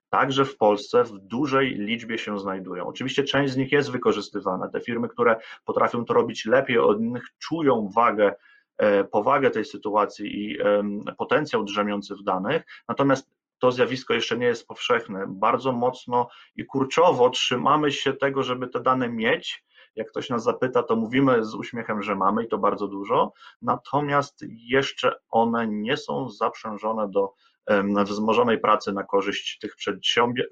także 0.10 0.46
w 0.46 0.58
Polsce 0.58 1.04
w 1.04 1.12
dużej 1.12 1.76
liczbie 1.76 2.18
się 2.18 2.40
znajdują. 2.40 2.86
Oczywiście 2.88 3.24
część 3.24 3.54
z 3.54 3.58
nich 3.58 3.72
jest 3.72 3.92
wykorzystywana. 3.92 4.68
Te 4.68 4.82
firmy, 4.82 5.10
które 5.10 5.36
potrafią 5.66 6.06
to 6.06 6.14
robić 6.14 6.46
lepiej 6.46 6.78
od 6.78 7.02
innych, 7.02 7.24
czują 7.40 7.90
wagę, 7.96 8.36
e, 8.78 9.04
powagę 9.04 9.52
tej 9.52 9.66
sytuacji 9.66 10.44
i 10.44 10.58
potencjał 11.18 11.64
drzemiący 11.64 12.16
w 12.16 12.24
danych, 12.24 12.64
natomiast 12.88 13.36
to 13.60 13.72
zjawisko 13.72 14.14
jeszcze 14.14 14.38
nie 14.38 14.46
jest 14.46 14.68
powszechne. 14.68 15.26
Bardzo 15.28 15.72
mocno 15.72 16.30
i 16.56 16.66
kurczowo 16.66 17.30
trzymamy 17.30 17.92
się 17.92 18.14
tego, 18.14 18.44
żeby 18.44 18.68
te 18.68 18.80
dane 18.80 19.10
mieć, 19.10 19.66
jak 19.96 20.08
ktoś 20.08 20.30
nas 20.30 20.44
zapyta, 20.44 20.84
to 20.84 20.96
mówimy 20.96 21.46
z 21.46 21.56
uśmiechem, 21.56 22.02
że 22.02 22.16
mamy 22.16 22.44
i 22.44 22.48
to 22.48 22.58
bardzo 22.58 22.88
dużo, 22.88 23.34
natomiast 23.62 24.46
jeszcze 24.50 25.16
one 25.30 25.68
nie 25.68 25.98
są 25.98 26.30
zaprzężone 26.30 27.10
do 27.10 27.34
wzmożonej 28.06 28.60
pracy 28.60 28.94
na 28.94 29.04
korzyść 29.04 29.60
tych 29.60 29.76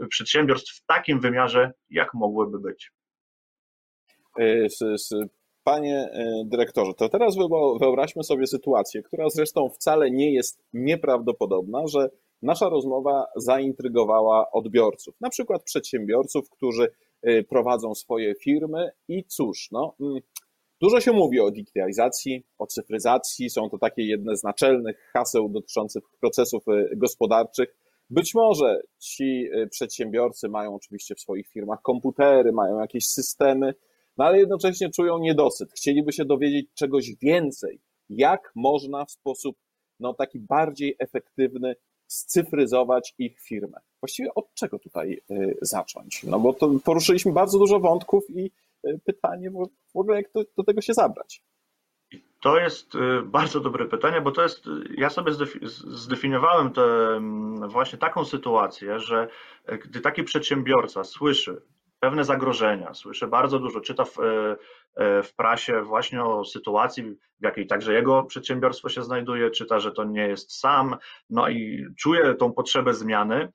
przedsiębiorstw 0.09 0.75
w 0.75 0.85
takim 0.85 1.19
wymiarze, 1.19 1.73
jak 1.89 2.13
mogłyby 2.13 2.59
być. 2.59 2.91
E, 4.39 4.67
panie 5.63 5.97
e, 5.97 6.43
dyrektorze, 6.45 6.93
to 6.93 7.09
teraz 7.09 7.35
wyobraźmy 7.79 8.23
sobie 8.23 8.47
sytuację, 8.47 9.03
która 9.03 9.29
zresztą 9.29 9.69
wcale 9.69 10.11
nie 10.11 10.33
jest 10.33 10.63
nieprawdopodobna, 10.73 11.87
że 11.87 12.09
nasza 12.41 12.69
rozmowa 12.69 13.25
zaintrygowała 13.35 14.51
odbiorców, 14.51 15.15
na 15.21 15.29
przykład 15.29 15.63
przedsiębiorców, 15.63 16.49
którzy 16.49 16.83
Y, 16.83 17.02
prowadzą 17.49 17.95
swoje 17.95 18.35
firmy 18.35 18.91
i 19.07 19.23
cóż, 19.23 19.71
no, 19.71 19.95
mm, 19.99 20.19
dużo 20.83 21.01
się 21.01 21.11
mówi 21.11 21.39
o 21.39 21.51
digitalizacji, 21.51 22.45
o 22.57 22.67
cyfryzacji, 22.67 23.49
są 23.49 23.69
to 23.69 23.77
takie 23.77 24.03
jedne 24.03 24.37
z 24.37 24.43
naczelnych 24.43 25.09
haseł 25.13 25.49
dotyczących 25.49 26.03
procesów 26.19 26.67
y, 26.67 26.95
gospodarczych. 26.95 27.77
Być 28.09 28.33
może 28.33 28.81
ci 28.99 29.49
y, 29.55 29.67
przedsiębiorcy 29.67 30.49
mają 30.49 30.75
oczywiście 30.75 31.15
w 31.15 31.19
swoich 31.19 31.47
firmach 31.47 31.81
komputery, 31.81 32.51
mają 32.51 32.79
jakieś 32.79 33.07
systemy, 33.07 33.73
no 34.17 34.25
ale 34.25 34.39
jednocześnie 34.39 34.89
czują 34.89 35.19
niedosyt. 35.19 35.71
Chcieliby 35.71 36.13
się 36.13 36.25
dowiedzieć 36.25 36.67
czegoś 36.73 37.11
więcej. 37.21 37.81
Jak 38.09 38.51
można 38.55 39.05
w 39.05 39.11
sposób 39.11 39.57
no, 39.99 40.13
taki 40.13 40.39
bardziej 40.39 40.95
efektywny 40.99 41.75
scyfryzować 42.07 43.15
ich 43.17 43.39
firmę. 43.39 43.79
Właściwie 44.03 44.33
od 44.35 44.53
czego 44.53 44.79
tutaj 44.79 45.21
y, 45.31 45.57
zacząć? 45.61 46.23
No 46.23 46.39
bo 46.39 46.53
to 46.53 46.71
poruszyliśmy 46.85 47.31
bardzo 47.31 47.59
dużo 47.59 47.79
wątków 47.79 48.23
i 48.29 48.51
y, 48.87 48.99
pytanie 49.05 49.51
w 49.93 49.97
ogóle, 49.97 50.17
jak 50.17 50.31
do, 50.31 50.43
do 50.57 50.63
tego 50.63 50.81
się 50.81 50.93
zabrać. 50.93 51.43
To 52.41 52.59
jest 52.59 52.95
y, 52.95 52.99
bardzo 53.25 53.59
dobre 53.59 53.85
pytanie, 53.85 54.21
bo 54.21 54.31
to 54.31 54.43
jest, 54.43 54.65
ja 54.97 55.09
sobie 55.09 55.31
zdefiniowałem 55.95 56.73
tę 56.73 56.81
mm, 56.81 57.69
właśnie 57.69 57.99
taką 57.99 58.25
sytuację, 58.25 58.99
że 58.99 59.27
gdy 59.85 60.01
taki 60.01 60.23
przedsiębiorca 60.23 61.03
słyszy 61.03 61.61
pewne 61.99 62.23
zagrożenia, 62.23 62.93
słyszę 62.93 63.27
bardzo 63.27 63.59
dużo, 63.59 63.81
czyta 63.81 64.05
w, 64.05 64.15
w 65.23 65.35
prasie 65.35 65.81
właśnie 65.81 66.23
o 66.23 66.45
sytuacji, 66.45 67.03
w 67.39 67.43
jakiej 67.43 67.67
także 67.67 67.93
jego 67.93 68.23
przedsiębiorstwo 68.23 68.89
się 68.89 69.03
znajduje, 69.03 69.51
czyta, 69.51 69.79
że 69.79 69.91
to 69.91 70.03
nie 70.03 70.27
jest 70.27 70.59
sam, 70.59 70.95
no 71.29 71.49
i 71.49 71.85
czuje 71.99 72.35
tą 72.35 72.53
potrzebę 72.53 72.93
zmiany 72.93 73.49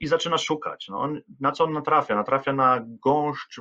i 0.00 0.06
zaczyna 0.06 0.38
szukać. 0.38 0.86
No 0.88 1.00
on, 1.00 1.20
na 1.40 1.52
co 1.52 1.64
on 1.64 1.72
natrafia? 1.72 2.14
Natrafia 2.14 2.52
na 2.52 2.84
gąszcz 2.86 3.60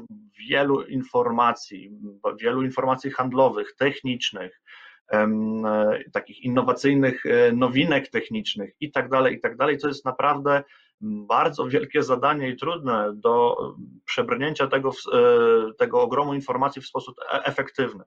wielu 0.50 0.82
informacji, 0.82 1.92
wielu 2.40 2.64
informacji 2.64 3.12
handlowych, 3.12 3.76
technicznych, 3.76 4.62
takich 6.14 6.42
innowacyjnych 6.42 7.24
nowinek 7.54 8.10
technicznych 8.10 8.76
i 8.80 8.92
tak 8.92 9.10
dalej, 9.10 9.36
i 9.36 9.40
tak 9.40 9.58
dalej, 9.58 9.78
co 9.78 9.88
jest 9.88 10.06
naprawdę 10.06 10.64
bardzo 11.02 11.68
wielkie 11.68 12.04
zadanie 12.04 12.50
i 12.50 12.56
trudne 12.56 13.12
do 13.16 13.58
przebrnięcia 14.06 14.68
tego, 14.68 14.92
tego 15.78 16.02
ogromu 16.02 16.34
informacji 16.34 16.82
w 16.82 16.88
sposób 16.88 17.16
efektywny. 17.30 18.04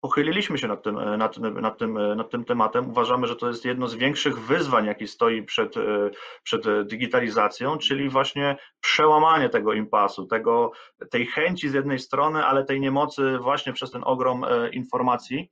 Pochyliliśmy 0.00 0.58
się 0.58 0.68
nad 0.68 0.82
tym, 0.82 0.98
e, 0.98 1.16
nad, 1.16 1.38
nad, 1.38 1.78
tym, 1.78 1.96
e, 1.96 2.14
nad 2.14 2.30
tym 2.30 2.44
tematem. 2.44 2.90
Uważamy, 2.90 3.26
że 3.26 3.36
to 3.36 3.48
jest 3.48 3.64
jedno 3.64 3.88
z 3.88 3.94
większych 3.94 4.38
wyzwań, 4.38 4.86
jaki 4.86 5.06
stoi 5.06 5.42
przed, 5.42 5.76
e, 5.76 6.10
przed 6.42 6.86
digitalizacją, 6.86 7.78
czyli 7.78 8.08
właśnie 8.08 8.56
przełamanie 8.80 9.48
tego 9.48 9.72
impasu, 9.72 10.26
tego, 10.26 10.72
tej 11.10 11.26
chęci 11.26 11.68
z 11.68 11.74
jednej 11.74 11.98
strony, 11.98 12.44
ale 12.44 12.64
tej 12.64 12.80
niemocy 12.80 13.38
właśnie 13.38 13.72
przez 13.72 13.90
ten 13.90 14.02
ogrom 14.04 14.46
informacji 14.72 15.50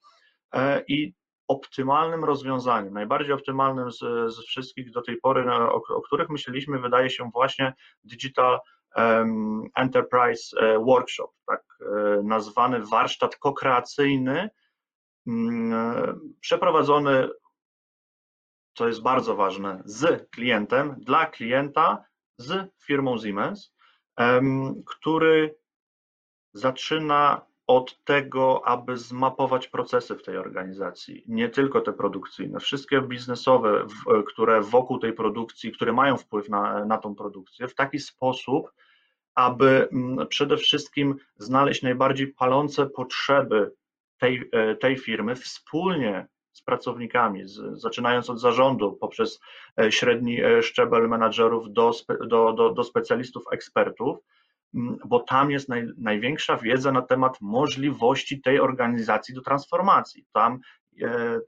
i 0.88 1.12
optymalnym 1.49 2.25
rozwiązaniem, 2.25 2.95
najbardziej 2.95 3.33
optymalnym 3.33 3.91
z 3.91 4.38
wszystkich 4.47 4.91
do 4.91 5.03
tej 5.03 5.17
pory, 5.17 5.50
o, 5.53 5.75
o 5.75 6.03
których 6.03 6.29
myśleliśmy, 6.29 6.79
wydaje 6.79 7.11
się 7.11 7.31
właśnie 7.33 7.75
Digital 8.05 8.61
Enterprise 9.75 10.57
e, 10.61 10.79
Workshop, 10.79 11.33
tak 11.47 11.62
e, 11.81 12.23
nazwany 12.23 12.81
warsztat 12.81 13.37
kokreacyjny, 13.37 14.50
mm, 15.26 15.73
e, 15.73 16.15
przeprowadzony, 16.41 17.29
co 18.75 18.88
jest 18.88 19.03
bardzo 19.03 19.37
ważne, 19.37 19.83
z 19.85 20.31
klientem, 20.31 20.95
dla 20.99 21.26
klienta, 21.26 22.05
z 22.38 22.71
firmą 22.85 23.19
Siemens, 23.19 23.73
który 24.87 25.57
zaczyna 26.53 27.47
od 27.67 28.05
tego, 28.05 28.67
aby 28.67 28.97
zmapować 28.97 29.69
procesy 29.69 30.15
w 30.15 30.23
tej 30.23 30.37
organizacji, 30.37 31.25
nie 31.29 31.49
tylko 31.49 31.81
te 31.81 31.93
produkcyjne, 31.93 32.61
wszystkie 32.61 33.03
biznesowe, 33.03 33.87
które 34.29 34.61
wokół 34.61 34.99
tej 34.99 35.12
produkcji, 35.12 35.73
które 35.73 35.93
mają 35.93 36.17
wpływ 36.17 36.49
na, 36.49 36.85
na 36.85 36.99
tą 36.99 37.15
produkcję, 37.15 37.69
w 37.69 37.75
taki 37.75 37.99
sposób, 37.99 38.73
aby 39.37 39.88
mm, 39.93 40.26
przede 40.28 40.57
wszystkim 40.57 41.16
znaleźć 41.37 41.83
najbardziej 41.83 42.28
palące 42.28 42.87
potrzeby 42.87 43.73
tej, 44.19 44.50
e, 44.52 44.76
tej 44.76 44.97
firmy 44.97 45.37
wspólnie 45.37 46.26
z 46.52 46.62
pracownikami, 46.62 47.49
z, 47.49 47.81
zaczynając 47.81 48.31
od 48.31 48.40
zarządu, 48.40 48.93
poprzez 48.93 49.40
e, 49.81 49.93
średni 49.93 50.43
e, 50.43 50.62
szczebel 50.62 51.09
menadżerów 51.09 51.73
do, 51.73 51.93
do, 52.28 52.52
do, 52.52 52.73
do 52.73 52.85
specjalistów, 52.85 53.45
ekspertów, 53.52 54.19
mm, 54.75 54.97
bo 55.05 55.21
tam 55.21 55.50
jest 55.50 55.69
naj, 55.69 55.87
największa 55.99 56.57
wiedza 56.57 56.93
na 56.93 57.02
temat 57.02 57.40
możliwości 57.40 58.40
tej 58.40 58.61
organizacji 58.61 59.35
do 59.35 59.40
transformacji. 59.40 60.25
Tam, 60.33 60.59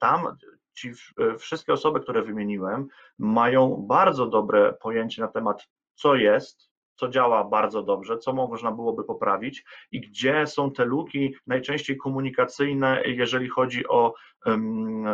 tam 0.01 0.37
ci 0.75 0.93
wszystkie 1.39 1.73
osoby, 1.73 2.01
które 2.01 2.23
wymieniłem, 2.23 2.87
mają 3.19 3.85
bardzo 3.89 4.27
dobre 4.27 4.73
pojęcie 4.73 5.23
na 5.23 5.29
temat, 5.29 5.69
co 5.95 6.15
jest, 6.15 6.71
co 6.99 7.09
działa 7.09 7.45
bardzo 7.45 7.83
dobrze, 7.83 8.19
co 8.19 8.33
można 8.33 8.73
byłoby 8.73 9.05
poprawić 9.05 9.65
i 9.93 10.01
gdzie 10.01 10.47
są 10.47 10.73
te 10.73 10.85
luki 10.85 11.35
najczęściej 11.47 11.97
komunikacyjne, 11.97 13.03
jeżeli 13.07 13.49
chodzi 13.49 13.89
o 13.89 14.15
um, 14.47 15.05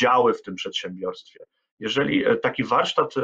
działy 0.00 0.34
w 0.34 0.42
tym 0.42 0.54
przedsiębiorstwie. 0.54 1.44
Jeżeli 1.80 2.26
e, 2.26 2.36
taki 2.36 2.64
warsztat 2.64 3.14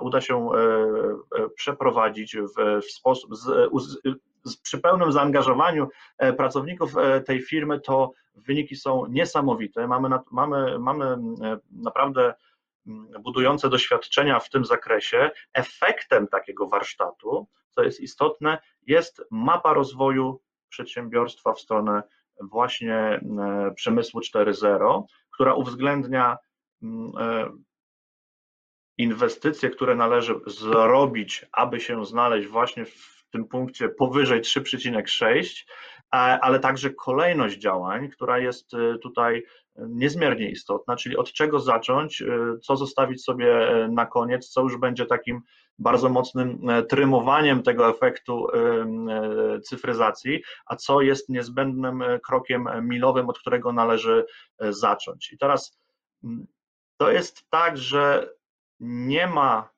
uda 0.00 0.20
się 0.20 0.50
e, 0.52 0.58
e, 0.58 1.48
przeprowadzić 1.56 2.36
w, 2.36 2.80
w 2.82 2.90
sposób 2.90 3.36
z, 3.36 3.70
z, 4.44 4.56
przy 4.56 4.78
pełnym 4.78 5.12
zaangażowaniu 5.12 5.88
pracowników 6.36 6.94
tej 7.26 7.42
firmy, 7.42 7.80
to 7.80 8.12
wyniki 8.34 8.76
są 8.76 9.06
niesamowite. 9.06 9.86
Mamy, 9.86 10.08
mamy, 10.30 10.78
mamy 10.78 11.16
naprawdę 11.70 12.34
budujące 13.20 13.68
doświadczenia 13.68 14.40
w 14.40 14.50
tym 14.50 14.64
zakresie, 14.64 15.30
efektem 15.52 16.28
takiego 16.28 16.68
warsztatu, 16.68 17.48
co 17.74 17.82
jest 17.82 18.00
istotne, 18.00 18.58
jest 18.86 19.22
mapa 19.30 19.72
rozwoju 19.72 20.40
przedsiębiorstwa 20.68 21.52
w 21.52 21.60
stronę 21.60 22.02
właśnie 22.40 22.94
e, 22.94 23.20
przemysłu 23.74 24.20
4.0, 24.20 25.02
która 25.30 25.54
uwzględnia 25.54 26.38
e, 26.82 27.50
inwestycje, 28.98 29.70
które 29.70 29.94
należy 29.94 30.34
zrobić, 30.46 31.46
aby 31.52 31.80
się 31.80 32.04
znaleźć 32.04 32.48
właśnie 32.48 32.84
w 32.84 33.24
tym 33.30 33.48
punkcie 33.48 33.88
powyżej 33.88 34.40
3,6, 34.40 35.64
e, 35.68 35.99
ale 36.10 36.60
także 36.60 36.90
kolejność 36.90 37.58
działań, 37.58 38.08
która 38.08 38.38
jest 38.38 38.70
tutaj 39.02 39.42
niezmiernie 39.88 40.50
istotna, 40.50 40.96
czyli 40.96 41.16
od 41.16 41.32
czego 41.32 41.60
zacząć, 41.60 42.22
y, 42.22 42.58
co 42.62 42.76
zostawić 42.76 43.24
sobie 43.24 43.76
y, 43.84 43.88
na 43.88 44.06
koniec, 44.06 44.48
co 44.48 44.62
już 44.62 44.76
będzie 44.76 45.06
takim 45.06 45.42
bardzo 45.78 46.08
mocnym 46.08 46.70
y, 46.70 46.82
trymowaniem 46.82 47.62
tego 47.62 47.88
efektu 47.88 48.46
cyfryzacji, 49.64 50.42
a 50.66 50.76
co 50.76 51.00
jest 51.00 51.28
niezbędnym 51.28 52.02
krokiem 52.26 52.68
milowym, 52.82 53.28
od 53.28 53.38
którego 53.38 53.72
należy 53.72 54.24
zacząć. 54.58 55.32
I 55.32 55.38
teraz 55.38 55.78
mm, 56.24 56.46
to 56.96 57.10
jest 57.10 57.50
tak, 57.50 57.78
że 57.78 58.30
nie 58.80 59.26
ma 59.26 59.68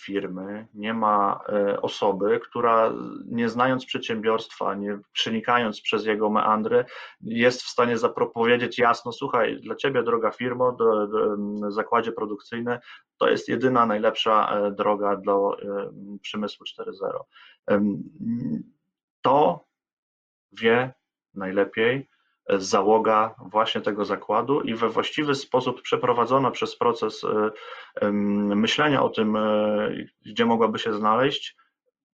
firmy, 0.00 0.66
nie 0.74 0.94
ma 0.94 1.40
e, 1.48 1.80
osoby, 1.80 2.40
która 2.42 2.92
nie 3.26 3.48
znając 3.48 3.86
przedsiębiorstwa, 3.86 4.74
nie 4.74 4.98
przenikając 5.12 5.80
przez 5.80 6.06
jego 6.06 6.30
meandry, 6.30 6.84
jest 7.20 7.62
w 7.62 7.68
stanie 7.68 7.98
zapropowiedzieć 7.98 8.78
jasno, 8.78 9.12
słuchaj, 9.12 9.60
dla 9.60 9.74
ciebie 9.74 10.02
droga 10.02 10.30
firmo, 10.30 10.72
do, 10.72 11.06
do, 11.06 11.36
zakładzie 11.70 12.12
produkcyjny, 12.12 12.78
to 13.18 13.28
jest 13.28 13.48
jedyna 13.48 13.86
najlepsza 13.86 14.50
e, 14.50 14.70
droga 14.70 15.16
do 15.16 15.62
e, 15.62 15.90
przemysłu 16.22 16.66
4.0. 17.68 18.60
To 19.22 19.64
wie 20.52 20.92
najlepiej 21.34 22.08
załoga 22.58 23.34
właśnie 23.38 23.80
tego 23.80 24.04
zakładu 24.04 24.60
i 24.60 24.74
we 24.74 24.88
właściwy 24.88 25.34
sposób 25.34 25.82
przeprowadzona 25.82 26.50
przez 26.50 26.76
proces 26.76 27.24
e, 27.24 28.12
myślenia 28.12 29.02
o 29.02 29.08
tym, 29.08 29.36
e, 29.36 29.90
gdzie 30.26 30.46
mogłaby 30.46 30.78
się 30.78 30.92
znaleźć, 30.92 31.56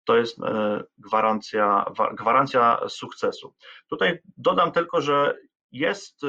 to 0.05 0.17
jest 0.17 0.43
e, 0.43 0.85
gwarancja, 0.99 1.85
gwarancja 2.13 2.81
sukcesu. 2.89 3.55
Tutaj 3.89 4.19
dodam 4.37 4.73
tylko, 4.73 5.01
że 5.01 5.39
jest 5.73 6.21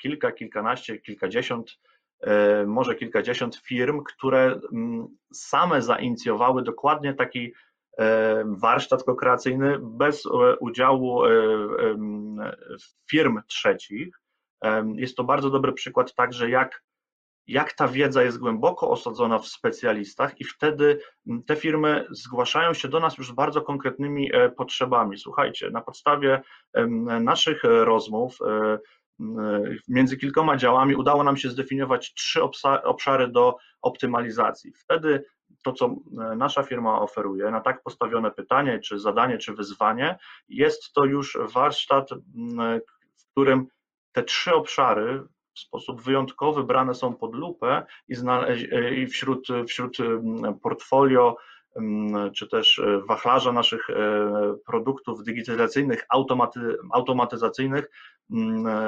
kilka, 0.00 0.32
kilkanaście, 0.32 0.98
kilkadziesiąt, 0.98 1.78
może 2.66 2.94
kilkadziesiąt 2.94 3.56
firm, 3.56 4.02
które 4.04 4.60
same 5.32 5.82
zainicjowały 5.82 6.62
dokładnie 6.62 7.14
taki 7.14 7.52
warsztat 8.44 9.04
kokreacyjny 9.04 9.78
bez 9.82 10.26
e, 10.26 10.56
udziału 10.56 11.24
e, 11.24 11.30
firm 13.10 13.40
trzecich. 13.46 14.20
Jest 14.94 15.16
to 15.16 15.24
bardzo 15.24 15.50
dobry 15.50 15.72
przykład 15.72 16.14
także, 16.14 16.50
jak, 16.50 16.82
jak 17.46 17.72
ta 17.72 17.88
wiedza 17.88 18.22
jest 18.22 18.38
głęboko 18.38 18.90
osadzona 18.90 19.38
w 19.38 19.46
specjalistach, 19.46 20.40
i 20.40 20.44
wtedy 20.44 21.00
te 21.46 21.56
firmy 21.56 22.06
zgłaszają 22.10 22.74
się 22.74 22.88
do 22.88 23.00
nas 23.00 23.18
już 23.18 23.28
z 23.28 23.32
bardzo 23.32 23.62
konkretnymi 23.62 24.30
e, 24.34 24.48
potrzebami. 24.48 25.18
Słuchajcie, 25.18 25.70
na 25.70 25.80
podstawie 25.80 26.42
naszych 27.20 27.62
rozmów, 27.64 28.38
między 29.88 30.16
kilkoma 30.16 30.56
działami 30.56 30.94
udało 30.94 31.24
nam 31.24 31.36
się 31.36 31.50
zdefiniować 31.50 32.14
trzy 32.14 32.42
obszary 32.84 33.28
do 33.28 33.56
optymalizacji. 33.82 34.72
Wtedy 34.72 35.24
to, 35.64 35.72
co 35.72 35.86
e, 35.86 36.36
nasza 36.36 36.62
firma 36.62 37.00
oferuje 37.00 37.50
na 37.50 37.60
tak 37.60 37.82
postawione 37.82 38.30
pytanie, 38.30 38.78
czy 38.78 38.98
zadanie, 38.98 39.38
czy 39.38 39.54
wyzwanie, 39.54 40.18
jest 40.48 40.92
to 40.92 41.04
już 41.04 41.38
warsztat, 41.54 42.10
w 43.16 43.30
którym 43.32 43.66
te 44.12 44.22
trzy 44.22 44.54
obszary 44.54 45.22
w 45.54 45.58
sposób 45.58 46.02
wyjątkowy 46.02 46.64
brane 46.64 46.94
są 46.94 47.14
pod 47.14 47.34
lupę 47.34 47.86
i, 48.08 48.14
e, 48.14 49.06
wśród, 49.06 49.48
wśród 49.68 49.96
portfolio 50.62 51.36
czy 52.34 52.48
też 52.48 52.78
e, 52.78 53.00
wachlarza 53.00 53.52
naszych 53.52 53.86
produktów 54.66 55.24
digitalizacyjnych, 55.24 56.06
automaty, 56.08 56.60
automatyzacyjnych, 56.92 57.90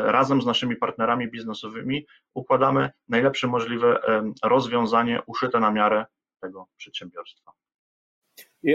razem 0.05 0.43
z 0.43 0.47
naszymi 0.47 0.77
partnerami 0.77 1.31
biznesowymi 1.31 2.07
układamy 2.35 2.91
najlepsze 3.09 3.47
możliwe 3.47 4.01
rozwiązanie 4.43 5.23
uszyte 5.27 5.61
na 5.61 5.71
miarę 5.71 6.07
tego 6.41 6.67
przedsiębiorstwa. 6.77 7.53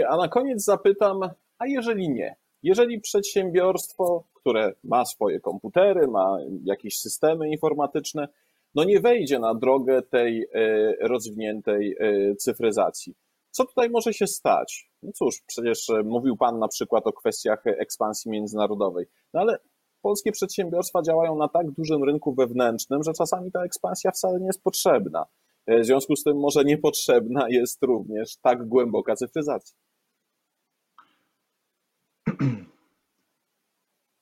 A 0.08 0.16
na 0.16 0.28
koniec 0.28 0.64
zapytam, 0.64 1.20
a 1.58 1.66
jeżeli 1.66 2.08
nie? 2.08 2.36
Jeżeli 2.62 3.00
przedsiębiorstwo, 3.00 4.24
które 4.34 4.72
ma 4.84 5.04
swoje 5.04 5.40
komputery, 5.40 6.08
ma 6.08 6.38
jakieś 6.64 6.98
systemy 6.98 7.50
informatyczne, 7.50 8.28
no 8.74 8.84
nie 8.84 9.00
wejdzie 9.00 9.38
na 9.38 9.54
drogę 9.54 10.02
tej 10.02 10.46
e, 10.54 11.08
rozwiniętej 11.08 11.96
e, 12.00 12.36
cyfryzacji. 12.36 13.14
Co 13.50 13.64
tutaj 13.64 13.90
może 13.90 14.12
się 14.12 14.26
stać? 14.26 14.90
No 15.02 15.12
cóż, 15.12 15.42
przecież 15.46 15.90
e, 15.90 16.02
mówił 16.02 16.36
Pan 16.36 16.58
na 16.58 16.68
przykład 16.68 17.06
o 17.06 17.12
kwestiach 17.12 17.66
ekspansji 17.66 18.30
międzynarodowej, 18.30 19.06
no 19.34 19.40
ale 19.40 19.58
polskie 20.02 20.32
przedsiębiorstwa 20.32 21.02
działają 21.02 21.36
na 21.36 21.48
tak 21.48 21.70
dużym 21.70 22.04
rynku 22.04 22.34
wewnętrznym, 22.34 23.02
że 23.02 23.12
czasami 23.12 23.52
ta 23.52 23.64
ekspansja 23.64 24.10
wcale 24.10 24.40
nie 24.40 24.46
jest 24.46 24.62
potrzebna. 24.62 25.24
W 25.68 25.84
związku 25.84 26.16
z 26.16 26.22
tym 26.22 26.36
może 26.40 26.64
niepotrzebna 26.64 27.46
jest 27.48 27.82
również 27.82 28.36
tak 28.36 28.68
głęboka 28.68 29.16
cyfryzacja. 29.16 29.76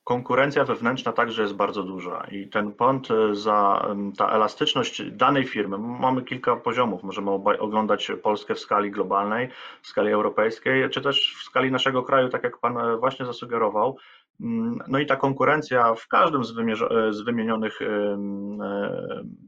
Konkurencja 0.05 0.65
wewnętrzna 0.65 1.13
także 1.13 1.43
jest 1.43 1.55
bardzo 1.55 1.83
duża 1.83 2.27
i 2.31 2.49
ten 2.49 2.73
pąd 2.73 3.11
e, 3.11 3.35
za 3.35 3.87
ta 4.19 4.29
elastyczność 4.29 5.03
danej 5.11 5.45
firmy, 5.45 5.79
mamy 5.79 6.23
kilka 6.23 6.57
poziomów, 6.57 7.03
możemy 7.03 7.31
oglądać 7.31 8.13
Polskę 8.23 8.55
w 8.55 8.59
skali 8.61 8.91
globalnej, 8.91 9.49
w 9.83 9.87
skali 9.87 10.13
europejskiej, 10.13 10.91
czy 10.91 11.01
też 11.01 11.37
w 11.41 11.43
skali 11.45 11.71
naszego 11.71 12.03
kraju, 12.03 12.29
tak 12.29 12.43
jak 12.43 12.59
Pan 12.59 12.79
e, 12.79 12.97
właśnie 12.97 13.27
zasugerował. 13.27 13.97
Mm, 14.41 14.79
no 14.89 14.99
i 14.99 15.07
ta 15.07 15.17
konkurencja 15.17 15.95
w 15.95 16.09
każdym 16.09 16.45
z, 16.45 16.51
e, 16.51 17.13
z 17.13 17.21
wymienionych 17.23 17.79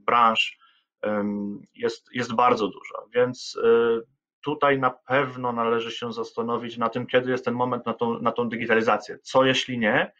branż 0.06 0.58
jest, 1.74 2.06
jest 2.12 2.34
bardzo 2.34 2.68
duża, 2.68 2.98
więc 3.14 3.58
tutaj 4.44 4.78
na 4.78 4.90
pewno 4.90 5.52
należy 5.52 5.90
się 5.90 6.12
zastanowić 6.12 6.76
na 6.76 6.88
tym, 6.88 7.06
kiedy 7.06 7.30
jest 7.30 7.44
ten 7.44 7.54
moment 7.54 7.86
na 7.86 7.94
tą, 7.94 8.20
na 8.20 8.32
tą 8.32 8.48
digitalizację. 8.48 9.18
Co 9.18 9.44
jeśli 9.44 9.78
nie? 9.78 10.12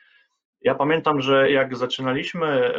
Ja 0.65 0.75
pamiętam, 0.75 1.21
że 1.21 1.51
jak 1.51 1.77
zaczynaliśmy 1.77 2.75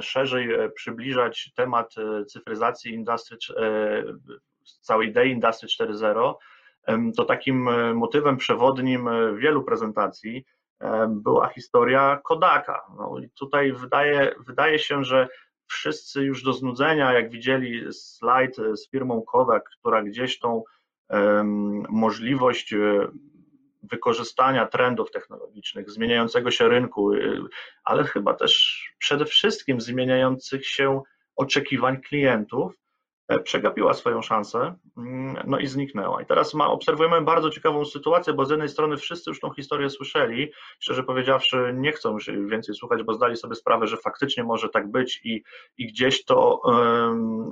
szerzej 0.00 0.54
e, 0.54 0.68
przybliżać 0.68 1.52
temat 1.54 1.94
e, 1.98 2.24
cyfryzacji 2.24 2.94
industry, 2.94 3.36
e, 3.56 4.04
całej 4.80 5.08
idei 5.08 5.30
Industry 5.30 5.68
4.0, 5.68 6.34
to 7.16 7.24
takim 7.24 7.68
motywem 7.94 8.36
przewodnim 8.36 9.08
wielu 9.36 9.64
prezentacji 9.64 10.44
była 11.08 11.48
historia 11.48 12.20
Kodaka. 12.24 12.82
No 12.96 13.18
i 13.18 13.30
tutaj 13.30 13.72
wydaje, 13.72 14.34
wydaje 14.46 14.78
się, 14.78 15.04
że 15.04 15.28
wszyscy 15.72 16.22
już 16.22 16.42
do 16.42 16.52
znudzenia, 16.52 17.12
jak 17.12 17.30
widzieli 17.30 17.92
slajd 17.92 18.56
z 18.56 18.90
firmą 18.90 19.22
Kodak, 19.22 19.64
która 19.78 20.02
gdzieś 20.02 20.38
tą 20.38 20.62
możliwość 21.88 22.74
wykorzystania 23.82 24.66
trendów 24.66 25.10
technologicznych, 25.10 25.90
zmieniającego 25.90 26.50
się 26.50 26.68
rynku, 26.68 27.12
y, 27.12 27.40
ale 27.84 28.04
chyba 28.04 28.34
też 28.34 28.82
przede 28.98 29.24
wszystkim 29.24 29.80
zmieniających 29.80 30.66
się 30.66 31.02
oczekiwań 31.36 32.00
klientów, 32.00 32.72
e, 32.72 32.81
przegapiła 33.38 33.94
swoją 33.94 34.22
szansę 34.22 34.74
mm, 34.96 35.36
no 35.46 35.58
i 35.58 35.66
zniknęła. 35.66 36.22
I 36.22 36.26
teraz 36.26 36.54
ma, 36.54 36.66
obserwujemy 36.66 37.22
bardzo 37.22 37.50
ciekawą 37.50 37.84
sytuację, 37.84 38.32
bo 38.32 38.46
z 38.46 38.50
jednej 38.50 38.68
strony 38.68 38.96
wszyscy 38.96 39.30
już 39.30 39.40
tą 39.40 39.50
historię 39.52 39.90
słyszeli, 39.90 40.52
szczerze 40.80 41.02
powiedziawszy 41.02 41.72
nie 41.74 41.92
chcą 41.92 42.12
już 42.12 42.30
więcej 42.46 42.74
słuchać, 42.74 43.02
bo 43.02 43.14
zdali 43.14 43.36
sobie 43.36 43.54
sprawę, 43.54 43.86
że 43.86 43.96
faktycznie 43.96 44.44
może 44.44 44.68
tak 44.68 44.90
być 44.90 45.20
i, 45.24 45.42
i 45.78 45.86
gdzieś 45.86 46.24
to, 46.24 46.60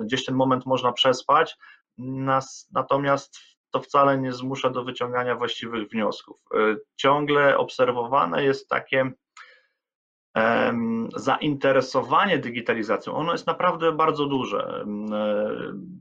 gdzieś 0.05 0.25
ten 0.25 0.35
moment 0.35 0.67
można 0.67 0.93
przespać, 0.93 1.57
Nas, 1.99 2.69
natomiast 2.73 3.39
to 3.71 3.81
wcale 3.81 4.19
nie 4.19 4.33
zmusza 4.33 4.71
do 4.71 4.85
wyciągania 4.85 5.37
właściwych 5.37 5.89
wniosków. 5.89 6.37
E, 6.55 6.77
ciągle 6.97 7.59
obserwowane 7.59 8.45
jest 8.45 8.69
takie 8.69 9.13
zainteresowanie 11.17 12.39
digitalizacją, 12.39 13.15
ono 13.15 13.33
jest 13.33 13.47
naprawdę 13.47 13.93
bardzo 13.93 14.27
duże. 14.27 14.85
E, 15.13 15.51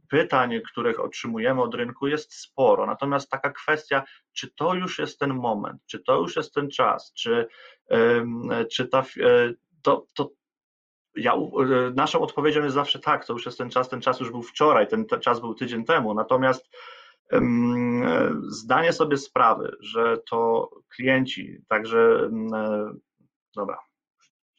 pytań, 0.10 0.60
których 0.72 1.00
otrzymujemy 1.00 1.62
od 1.62 1.76
rynku 1.76 2.08
jest 2.08 2.34
sporo, 2.34 2.86
natomiast 2.86 3.30
taka 3.30 3.50
kwestia, 3.50 4.04
czy 4.34 4.52
to 4.56 4.74
już 4.74 5.00
jest 5.00 5.20
ten 5.20 5.34
moment, 5.34 5.82
czy 5.86 6.00
to 6.00 6.16
już 6.16 6.36
jest 6.36 6.54
ten 6.54 6.70
czas, 6.70 7.14
czy, 7.14 7.48
czy 8.72 8.88
ta, 8.88 9.00
e, 9.00 9.54
to, 9.82 10.06
to, 10.14 10.30
ja, 11.16 11.34
naszą 11.96 12.20
odpowiedzią 12.20 12.64
jest 12.64 12.76
zawsze 12.76 13.00
tak, 13.00 13.26
to 13.26 13.34
już 13.34 13.46
jest 13.46 13.58
ten 13.58 13.70
czas, 13.70 13.90
ten 13.90 14.02
czas 14.02 14.20
już 14.20 14.32
był 14.32 14.42
wczoraj, 14.44 14.88
ten 14.88 15.06
czas 15.22 15.40
był 15.40 15.54
tydzień 15.56 15.86
temu, 15.86 16.14
natomiast 16.14 16.70
zdanie 18.48 18.94
sobie 18.94 19.18
sprawy, 19.18 19.76
że 19.80 20.18
to 20.30 20.70
klienci, 20.96 21.58
także, 21.68 22.30
e, 22.54 22.92
dobra, 23.56 23.78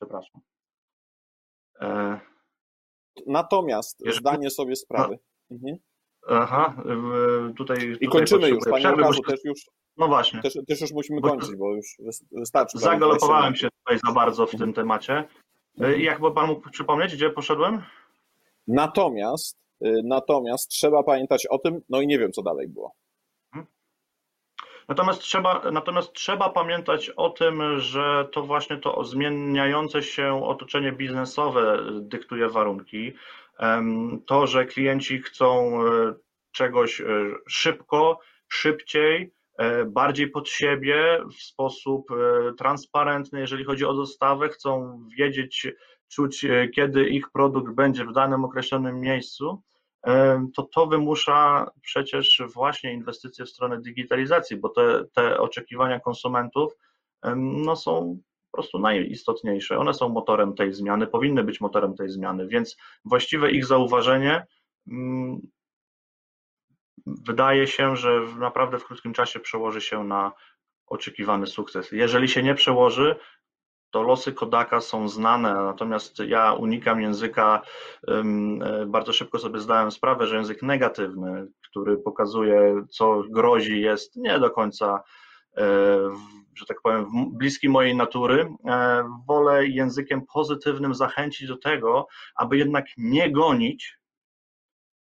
przepraszam. 0.01 0.41
E, 1.81 2.21
Natomiast 3.27 4.01
Jeżeli... 4.01 4.21
zdanie 4.21 4.51
sobie 4.51 4.77
sprawy. 4.77 5.19
Mhm. 5.51 5.77
Aha, 6.29 6.83
tutaj. 7.57 7.97
I 8.01 8.09
kończymy 8.09 8.49
już, 8.49 8.65
panie 8.71 8.91
Łukaszu, 8.91 9.23
też 9.23 9.45
już. 9.45 9.61
No 9.97 10.09
właśnie. 10.09 10.43
Też, 10.43 10.55
też 10.69 10.81
już 10.81 10.93
musimy 10.93 11.21
kończyć, 11.21 11.57
bo 11.57 11.75
już 11.75 11.87
wystarczy. 12.33 12.79
Zagalopowałem 12.79 13.57
się 13.57 13.69
tutaj 13.85 14.01
za 14.07 14.13
bardzo 14.13 14.47
w 14.47 14.51
tym 14.51 14.73
temacie. 14.73 15.29
E, 15.81 15.99
jak 15.99 16.21
pan 16.35 16.47
mógł 16.47 16.71
przypomnieć, 16.71 17.15
gdzie 17.15 17.31
poszedłem? 17.31 17.83
Natomiast 18.67 19.61
Y, 19.87 20.03
natomiast 20.05 20.69
trzeba 20.69 21.03
pamiętać 21.03 21.47
o 21.47 21.59
tym, 21.59 21.81
no 21.89 22.01
i 22.01 22.07
nie 22.07 22.19
wiem, 22.19 22.33
co 22.33 22.43
dalej 22.43 22.69
było. 22.69 22.93
Natomiast 24.91 25.21
trzeba, 25.21 25.63
natomiast 25.73 26.13
trzeba 26.13 26.49
pamiętać 26.49 27.11
o 27.11 27.31
tym, 27.31 27.81
że 27.81 28.29
to 28.33 28.43
właśnie 28.43 28.77
to 28.77 29.05
zmieniające 29.05 30.03
się 30.03 30.45
otoczenie 30.45 30.93
biznesowe 30.93 31.79
dyktuje 31.93 32.49
warunki. 32.49 33.13
To, 34.27 34.47
że 34.47 34.67
klienci 34.67 35.23
chcą 35.23 35.81
e, 35.85 36.15
czegoś 36.53 37.01
e, 37.01 37.07
szybko, 37.49 38.21
szybciej, 38.49 39.33
e, 39.59 39.85
bardziej 39.85 40.31
pod 40.31 40.49
siebie, 40.49 41.25
w 41.39 41.43
sposób 41.43 42.09
transparentny, 42.59 43.41
jeżeli 43.41 43.65
chodzi 43.65 43.85
o 43.85 43.95
dostawę, 43.95 44.49
chcą 44.49 44.99
wiedzieć, 45.19 45.67
czuć, 46.09 46.47
kiedy 46.75 47.09
ich 47.09 47.31
produkt 47.31 47.75
będzie 47.75 48.05
w 48.05 48.13
danym 48.13 48.45
określonym 48.45 49.01
miejscu 49.01 49.63
to 50.55 50.63
to 50.63 50.87
wymusza 50.87 51.71
przecież 51.83 52.43
właśnie 52.55 52.93
inwestycje 52.93 53.45
w 53.45 53.51
stronę 53.51 53.81
digitalizacji, 53.81 54.57
bo 54.57 54.69
te, 54.69 55.05
te 55.13 55.39
oczekiwania 55.39 56.01
konsumentów 56.01 56.73
no, 57.37 57.77
są 57.77 58.21
po 58.51 58.57
prostu 58.57 58.79
najistotniejsze. 58.79 59.79
One 59.79 59.95
są 59.95 60.09
motorem 60.09 60.55
tej 60.55 60.73
zmiany, 60.73 61.07
powinny 61.07 61.45
być 61.45 61.61
motorem 61.61 61.95
tej 61.95 62.09
zmiany, 62.11 62.47
więc 62.47 62.77
właściwe 63.05 63.51
ich 63.51 63.67
zauważenie 63.67 64.47
mm, 64.89 65.41
wydaje 67.07 67.67
się, 67.67 67.97
że 67.97 68.21
naprawdę 68.39 68.79
w 68.79 68.85
krótkim 68.85 69.13
czasie 69.13 69.41
przełoży 69.41 69.81
się 69.81 70.05
na 70.05 70.33
oczekiwany 70.87 71.47
sukces. 71.47 71.93
Jeżeli 71.93 72.29
się 72.29 72.43
nie 72.43 72.55
przełoży, 72.55 73.17
to 73.91 74.03
losy 74.03 74.33
Kodaka 74.33 74.81
są 74.81 75.09
znane, 75.09 75.55
natomiast 75.55 76.19
ja 76.19 76.53
unikam 76.53 77.01
języka, 77.01 77.63
e, 78.09 78.23
bardzo 78.87 79.13
szybko 79.13 79.39
sobie 79.39 79.61
zdałem 79.61 79.91
sprawę, 79.91 80.27
że 80.27 80.37
język 80.37 80.63
negatywny, 80.63 81.47
który 81.71 81.97
pokazuje, 81.97 82.85
co 82.91 83.23
grozi, 83.31 83.81
jest 83.81 84.17
nie 84.17 84.39
do 84.39 84.51
końca, 84.51 85.03
e, 85.57 85.65
że 86.55 86.67
tak 86.67 86.81
powiem, 86.83 87.07
bliski 87.33 87.69
mojej 87.69 87.97
natury. 87.97 88.49
E, 88.69 89.05
wolę 89.29 89.67
językiem 89.67 90.23
pozytywnym 90.35 90.95
zachęcić 90.95 91.49
do 91.49 91.57
tego, 91.57 92.07
aby 92.35 92.59
jednak 92.59 92.87
nie 92.97 93.33
gonić 93.33 93.99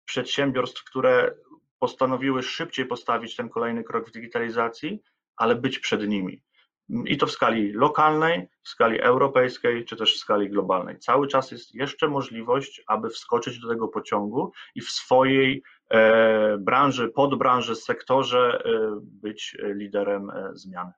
przedsiębiorstw, 0.05 0.83
które 0.83 1.35
postanowiły 1.79 2.43
szybciej 2.43 2.85
postawić 2.85 3.35
ten 3.35 3.49
kolejny 3.49 3.83
krok 3.83 4.09
w 4.09 4.11
digitalizacji, 4.11 4.99
ale 5.35 5.55
być 5.55 5.79
przed 5.79 6.07
nimi 6.07 6.44
i 6.89 7.17
to 7.17 7.27
w 7.27 7.31
skali 7.31 7.71
lokalnej, 7.71 8.47
w 8.63 8.69
skali 8.69 9.01
europejskiej, 9.01 9.85
czy 9.85 9.95
też 9.95 10.15
w 10.15 10.19
skali 10.19 10.49
globalnej. 10.49 10.99
Cały 10.99 11.27
czas 11.27 11.51
jest 11.51 11.75
jeszcze 11.75 12.07
możliwość, 12.07 12.83
aby 12.87 13.09
wskoczyć 13.09 13.59
do 13.59 13.69
tego 13.69 13.87
pociągu 13.87 14.51
i 14.75 14.81
w 14.81 14.89
swojej 14.89 15.63
e, 15.89 16.57
branży, 16.57 17.09
podbranży, 17.09 17.75
sektorze 17.75 18.63
e, 18.65 18.99
być 19.01 19.57
liderem 19.63 20.29
e, 20.29 20.49
zmiany. 20.53 20.91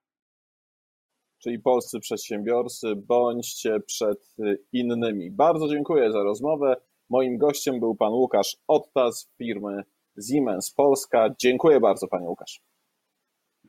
Czyli 1.39 1.60
polscy 1.60 2.00
przedsiębiorcy, 2.00 2.95
bądźcie 2.95 3.80
przed 3.80 4.36
innymi. 4.71 5.32
Bardzo 5.32 5.67
dziękuję 5.67 6.12
za 6.12 6.23
rozmowę. 6.23 6.76
Moim 7.10 7.38
gościem 7.38 7.80
był 7.80 7.95
pan 7.95 8.13
Łukasz 8.13 8.58
Otta 8.67 9.12
z 9.12 9.30
firmy 9.38 9.84
Siemens 10.30 10.71
Polska. 10.71 11.30
Dziękuję 11.39 11.80
bardzo, 11.80 12.08
panie 12.08 12.28
Łukasz. 12.28 12.62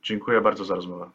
Dziękuję 0.02 0.40
bardzo 0.40 0.64
za 0.64 0.74
rozmowę. 0.74 1.10